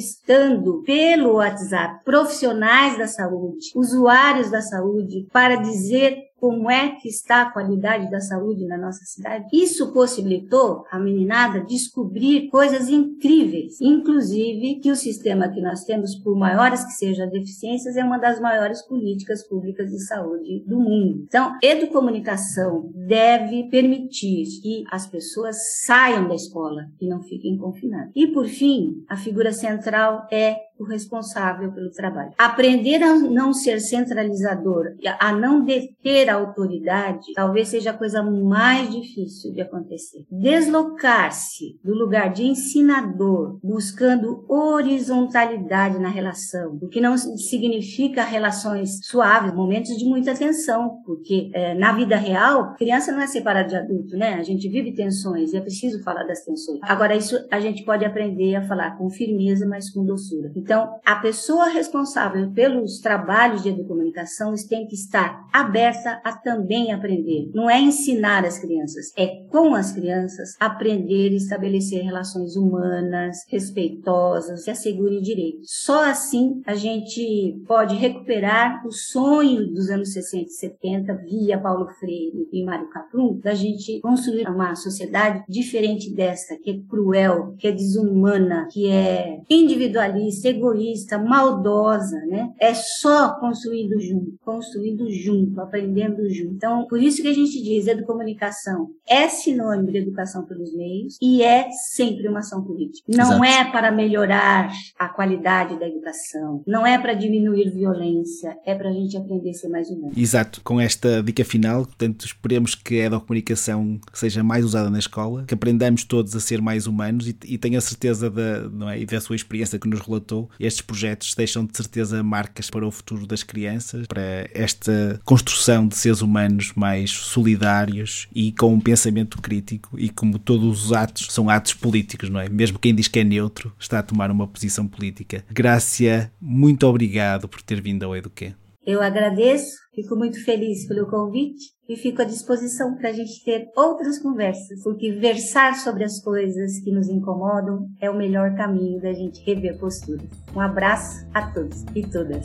entrevistando 0.00 0.82
pelo 0.82 1.34
WhatsApp 1.34 2.02
profissionais 2.04 2.98
da 2.98 3.06
saúde, 3.06 3.70
usuários 3.74 4.50
da 4.50 4.62
saúde, 4.62 5.26
para 5.32 5.56
dizer 5.56 6.29
como 6.40 6.70
é 6.70 6.96
que 6.96 7.08
está 7.08 7.42
a 7.42 7.50
qualidade 7.52 8.10
da 8.10 8.20
saúde 8.20 8.66
na 8.66 8.78
nossa 8.78 9.04
cidade. 9.04 9.44
Isso 9.52 9.92
possibilitou 9.92 10.84
a 10.90 10.98
meninada 10.98 11.60
descobrir 11.60 12.48
coisas 12.48 12.88
incríveis, 12.88 13.80
inclusive 13.80 14.80
que 14.80 14.90
o 14.90 14.96
sistema 14.96 15.48
que 15.48 15.60
nós 15.60 15.84
temos, 15.84 16.14
por 16.16 16.36
maiores 16.36 16.84
que 16.84 16.92
sejam 16.92 17.26
as 17.26 17.30
deficiências, 17.32 17.96
é 17.96 18.02
uma 18.02 18.18
das 18.18 18.40
maiores 18.40 18.82
políticas 18.82 19.46
públicas 19.46 19.90
de 19.90 20.00
saúde 20.00 20.64
do 20.66 20.80
mundo. 20.80 21.24
Então, 21.28 21.56
educomunicação 21.62 22.90
deve 22.94 23.68
permitir 23.68 24.44
que 24.62 24.84
as 24.90 25.06
pessoas 25.06 25.56
saiam 25.84 26.26
da 26.26 26.34
escola 26.34 26.86
e 27.00 27.06
não 27.06 27.22
fiquem 27.22 27.58
confinadas. 27.58 28.12
E 28.14 28.28
por 28.28 28.46
fim, 28.46 29.04
a 29.08 29.16
figura 29.16 29.52
central 29.52 30.26
é 30.32 30.69
o 30.80 30.84
responsável 30.84 31.70
pelo 31.72 31.90
trabalho. 31.90 32.32
Aprender 32.38 33.02
a 33.02 33.14
não 33.14 33.52
ser 33.52 33.80
centralizador, 33.80 34.94
a 35.18 35.32
não 35.32 35.62
deter 35.62 36.30
a 36.30 36.34
autoridade, 36.34 37.32
talvez 37.34 37.68
seja 37.68 37.90
a 37.90 37.96
coisa 37.96 38.22
mais 38.22 38.90
difícil 38.90 39.52
de 39.52 39.60
acontecer. 39.60 40.24
Deslocar-se 40.30 41.78
do 41.84 41.94
lugar 41.94 42.32
de 42.32 42.44
ensinador, 42.44 43.58
buscando 43.62 44.44
horizontalidade 44.48 45.98
na 45.98 46.08
relação, 46.08 46.78
o 46.80 46.88
que 46.88 47.00
não 47.00 47.16
significa 47.16 48.22
relações 48.22 49.00
suaves, 49.02 49.54
momentos 49.54 49.96
de 49.96 50.04
muita 50.04 50.34
tensão, 50.34 51.00
porque 51.04 51.50
é, 51.52 51.74
na 51.74 51.92
vida 51.92 52.16
real, 52.16 52.74
criança 52.74 53.12
não 53.12 53.20
é 53.20 53.26
separada 53.26 53.68
de 53.68 53.76
adulto, 53.76 54.16
né? 54.16 54.34
A 54.34 54.42
gente 54.42 54.68
vive 54.68 54.92
tensões 54.92 55.52
e 55.52 55.56
é 55.56 55.60
preciso 55.60 56.02
falar 56.02 56.24
das 56.24 56.44
tensões. 56.44 56.78
Agora, 56.82 57.14
isso 57.14 57.36
a 57.50 57.60
gente 57.60 57.84
pode 57.84 58.04
aprender 58.04 58.54
a 58.56 58.62
falar 58.62 58.96
com 58.96 59.10
firmeza, 59.10 59.66
mas 59.66 59.90
com 59.90 60.04
doçura. 60.04 60.50
Então, 60.56 60.69
então, 60.70 61.00
a 61.04 61.16
pessoa 61.16 61.68
responsável 61.68 62.52
pelos 62.52 63.00
trabalhos 63.00 63.64
de 63.64 63.70
educomunicação 63.70 64.54
tem 64.68 64.86
que 64.86 64.94
estar 64.94 65.48
aberta 65.52 66.20
a 66.22 66.32
também 66.32 66.92
aprender. 66.92 67.50
Não 67.52 67.68
é 67.68 67.80
ensinar 67.80 68.44
as 68.44 68.60
crianças, 68.60 69.12
é 69.16 69.42
com 69.48 69.74
as 69.74 69.90
crianças 69.90 70.54
aprender 70.60 71.32
e 71.32 71.38
estabelecer 71.38 72.04
relações 72.04 72.54
humanas, 72.54 73.38
respeitosas, 73.48 74.64
que 74.64 74.70
assegurem 74.70 75.20
direitos. 75.20 75.66
Só 75.82 76.08
assim 76.08 76.62
a 76.64 76.76
gente 76.76 77.60
pode 77.66 77.96
recuperar 77.96 78.86
o 78.86 78.92
sonho 78.92 79.66
dos 79.72 79.90
anos 79.90 80.12
60 80.12 80.44
e 80.44 80.50
70 80.50 81.14
via 81.24 81.58
Paulo 81.58 81.88
Freire 81.98 82.48
e 82.52 82.64
Mário 82.64 82.88
Caprum, 82.90 83.40
da 83.40 83.54
gente 83.54 83.98
construir 83.98 84.48
uma 84.48 84.76
sociedade 84.76 85.42
diferente 85.48 86.14
desta, 86.14 86.56
que 86.62 86.70
é 86.70 86.88
cruel, 86.88 87.56
que 87.58 87.66
é 87.66 87.72
desumana, 87.72 88.68
que 88.70 88.88
é 88.88 89.40
individualista, 89.50 90.59
egoísta, 90.60 91.18
maldosa, 91.18 92.18
né? 92.26 92.52
É 92.60 92.74
só 92.74 93.38
construído 93.40 93.98
junto, 94.00 94.34
construído 94.44 95.10
junto, 95.10 95.60
aprendendo 95.60 96.28
junto. 96.30 96.54
Então, 96.54 96.86
por 96.86 97.00
isso 97.02 97.22
que 97.22 97.28
a 97.28 97.34
gente 97.34 97.62
diz, 97.62 97.86
educomunicação 97.86 98.90
é 99.08 99.28
sinônimo 99.28 99.90
de 99.90 99.98
educação 99.98 100.44
pelos 100.44 100.74
meios 100.74 101.16
e 101.20 101.42
é 101.42 101.70
sempre 101.92 102.28
uma 102.28 102.40
ação 102.40 102.62
política. 102.62 103.04
Não 103.08 103.42
Exato. 103.42 103.44
é 103.44 103.64
para 103.70 103.90
melhorar 103.90 104.70
a 104.98 105.08
qualidade 105.08 105.78
da 105.78 105.88
educação, 105.88 106.62
não 106.66 106.86
é 106.86 106.98
para 106.98 107.14
diminuir 107.14 107.70
violência, 107.70 108.56
é 108.64 108.74
para 108.74 108.90
a 108.90 108.92
gente 108.92 109.16
aprender 109.16 109.50
a 109.50 109.54
ser 109.54 109.68
mais 109.68 109.88
humano. 109.88 110.12
Exato. 110.16 110.60
Com 110.62 110.80
esta 110.80 111.22
dica 111.22 111.44
final, 111.44 111.84
portanto, 111.86 112.26
esperemos 112.26 112.74
que 112.74 113.00
a 113.00 113.06
educomunicação 113.06 113.98
seja 114.12 114.42
mais 114.42 114.64
usada 114.64 114.90
na 114.90 114.98
escola, 114.98 115.44
que 115.44 115.54
aprendamos 115.54 116.04
todos 116.04 116.34
a 116.36 116.40
ser 116.40 116.60
mais 116.60 116.86
humanos 116.86 117.28
e, 117.28 117.36
e 117.44 117.58
tenho 117.58 117.78
a 117.78 117.80
certeza 117.80 118.28
da, 118.28 118.68
não 118.68 118.88
é, 118.88 119.00
e 119.00 119.06
da 119.06 119.20
sua 119.20 119.36
experiência 119.36 119.78
que 119.78 119.88
nos 119.88 120.00
relatou 120.00 120.49
estes 120.58 120.82
projetos 120.82 121.34
deixam 121.34 121.64
de 121.64 121.76
certeza 121.76 122.22
marcas 122.22 122.70
para 122.70 122.86
o 122.86 122.90
futuro 122.90 123.26
das 123.26 123.42
crianças, 123.42 124.06
para 124.06 124.48
esta 124.52 125.20
construção 125.24 125.86
de 125.86 125.96
seres 125.96 126.22
humanos 126.22 126.72
mais 126.74 127.10
solidários 127.10 128.28
e 128.34 128.52
com 128.52 128.74
um 128.74 128.80
pensamento 128.80 129.40
crítico. 129.40 129.98
E 129.98 130.08
como 130.08 130.38
todos 130.38 130.86
os 130.86 130.92
atos 130.92 131.28
são 131.30 131.48
atos 131.48 131.74
políticos, 131.74 132.28
não 132.28 132.40
é? 132.40 132.48
Mesmo 132.48 132.78
quem 132.78 132.94
diz 132.94 133.08
que 133.08 133.18
é 133.18 133.24
neutro 133.24 133.72
está 133.78 133.98
a 133.98 134.02
tomar 134.02 134.30
uma 134.30 134.46
posição 134.46 134.86
política. 134.86 135.44
Grácia, 135.50 136.32
muito 136.40 136.86
obrigado 136.86 137.48
por 137.48 137.62
ter 137.62 137.80
vindo 137.80 138.04
ao 138.04 138.16
Eduquê. 138.16 138.54
Eu 138.90 139.00
agradeço, 139.00 139.76
fico 139.94 140.16
muito 140.16 140.44
feliz 140.44 140.84
pelo 140.88 141.08
convite 141.08 141.62
e 141.88 141.96
fico 141.96 142.22
à 142.22 142.24
disposição 142.24 142.96
para 142.96 143.10
a 143.10 143.12
gente 143.12 143.44
ter 143.44 143.68
outras 143.76 144.18
conversas, 144.18 144.82
porque 144.82 145.12
versar 145.12 145.76
sobre 145.76 146.02
as 146.02 146.20
coisas 146.20 146.80
que 146.80 146.90
nos 146.90 147.08
incomodam 147.08 147.86
é 148.00 148.10
o 148.10 148.16
melhor 148.16 148.52
caminho 148.56 149.00
da 149.00 149.12
gente 149.12 149.44
rever 149.44 149.78
posturas. 149.78 150.28
Um 150.56 150.60
abraço 150.60 151.24
a 151.32 151.52
todos 151.52 151.84
e 151.94 152.02
todas. 152.04 152.44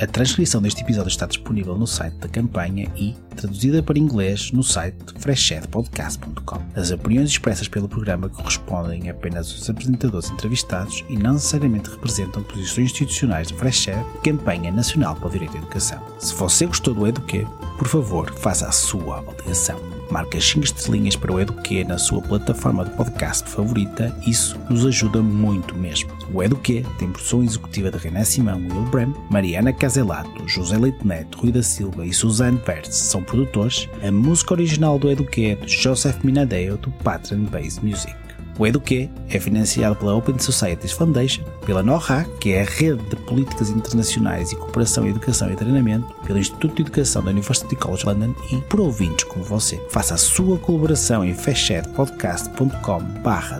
A 0.00 0.06
transcrição 0.06 0.62
deste 0.62 0.82
episódio 0.82 1.08
está 1.08 1.26
disponível 1.26 1.76
no 1.76 1.86
site 1.86 2.14
da 2.18 2.28
campanha 2.28 2.88
e 2.94 3.16
traduzida 3.34 3.82
para 3.82 3.98
inglês 3.98 4.52
no 4.52 4.62
site 4.62 4.96
freshedpodcast.com. 5.18 6.62
As 6.76 6.92
opiniões 6.92 7.30
expressas 7.30 7.66
pelo 7.66 7.88
programa 7.88 8.28
correspondem 8.28 9.10
apenas 9.10 9.50
aos 9.50 9.68
apresentadores 9.68 10.30
entrevistados 10.30 11.04
e 11.08 11.16
não 11.16 11.32
necessariamente 11.32 11.90
representam 11.90 12.44
posições 12.44 12.92
institucionais 12.92 13.48
de 13.48 13.54
Freshed 13.54 13.98
Campanha 14.22 14.70
Nacional 14.70 15.16
para 15.16 15.26
o 15.26 15.30
Direito 15.30 15.56
à 15.56 15.58
Educação. 15.58 16.00
Se 16.20 16.32
você 16.32 16.66
gostou 16.66 16.94
do 16.94 17.04
Eduquê, 17.04 17.44
por 17.76 17.88
favor, 17.88 18.32
faça 18.34 18.68
a 18.68 18.72
sua 18.72 19.18
avaliação 19.18 19.97
marque 20.10 20.36
as 20.36 20.44
5 20.48 20.64
estrelinhas 20.64 21.16
para 21.16 21.32
o 21.32 21.40
Eduquê 21.40 21.84
na 21.84 21.98
sua 21.98 22.20
plataforma 22.20 22.84
de 22.84 22.90
podcast 22.90 23.48
favorita, 23.48 24.14
isso 24.26 24.58
nos 24.68 24.86
ajuda 24.86 25.22
muito 25.22 25.74
mesmo. 25.74 26.10
O 26.32 26.42
Eduquê 26.42 26.84
tem 26.98 27.10
produção 27.10 27.42
executiva 27.42 27.90
de 27.90 27.98
René 27.98 28.24
Simão 28.24 28.60
e 28.60 28.90
Brem, 28.90 29.14
Mariana 29.30 29.72
Caselato, 29.72 30.48
José 30.48 30.76
Leite 30.76 31.06
Neto, 31.06 31.38
Rui 31.38 31.52
da 31.52 31.62
Silva 31.62 32.04
e 32.04 32.12
Suzanne 32.12 32.60
Verts 32.66 32.96
são 32.96 33.22
produtores, 33.22 33.88
a 34.02 34.10
música 34.10 34.54
original 34.54 34.98
do 34.98 35.10
Eduquê 35.10 35.56
é 35.60 35.64
de 35.64 35.72
Joseph 35.72 36.22
Minadeo 36.24 36.76
do 36.76 36.90
Patron 36.90 37.44
Base 37.44 37.84
Music. 37.84 38.17
O 38.58 38.66
Eduquê 38.66 39.08
é 39.30 39.38
financiado 39.38 39.94
pela 39.94 40.16
Open 40.16 40.36
Societies 40.38 40.92
Foundation, 40.92 41.44
pela 41.64 41.82
NORA, 41.82 42.26
que 42.40 42.52
é 42.52 42.62
a 42.62 42.64
Rede 42.64 43.02
de 43.04 43.14
Políticas 43.16 43.70
Internacionais 43.70 44.50
e 44.50 44.56
Cooperação 44.56 45.06
em 45.06 45.10
Educação 45.10 45.52
e 45.52 45.56
Treinamento, 45.56 46.12
pelo 46.26 46.40
Instituto 46.40 46.74
de 46.74 46.82
Educação 46.82 47.22
da 47.22 47.30
University 47.30 47.76
College 47.76 48.04
London 48.04 48.34
e 48.50 48.56
por 48.62 48.80
ouvintes 48.80 49.22
como 49.24 49.44
você. 49.44 49.80
Faça 49.90 50.14
a 50.14 50.18
sua 50.18 50.58
colaboração 50.58 51.24
em 51.24 51.34
fechadpodcast.com 51.34 52.98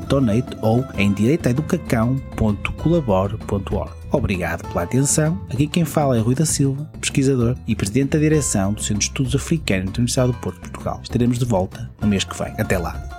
donate 0.09 0.57
ou 0.63 0.85
em 0.97 1.13
direitaeducacão.colabore.org. 1.13 3.99
Obrigado 4.11 4.67
pela 4.69 4.83
atenção. 4.83 5.39
Aqui 5.51 5.67
quem 5.67 5.85
fala 5.85 6.17
é 6.17 6.21
Rui 6.21 6.35
da 6.35 6.47
Silva, 6.47 6.91
pesquisador 7.01 7.55
e 7.67 7.77
presidente 7.77 8.13
da 8.13 8.19
direção 8.19 8.73
do 8.73 8.83
Centro 8.83 8.99
de 8.99 9.05
Estudos 9.05 9.37
Africanos 9.37 9.93
da 9.93 9.99
Universidade 9.99 10.33
do 10.33 10.39
Porto, 10.39 10.61
Portugal. 10.61 10.99
Estaremos 11.03 11.39
de 11.39 11.45
volta 11.45 11.91
no 12.01 12.09
mês 12.09 12.25
que 12.25 12.35
vem. 12.37 12.55
Até 12.59 12.79
lá. 12.79 13.18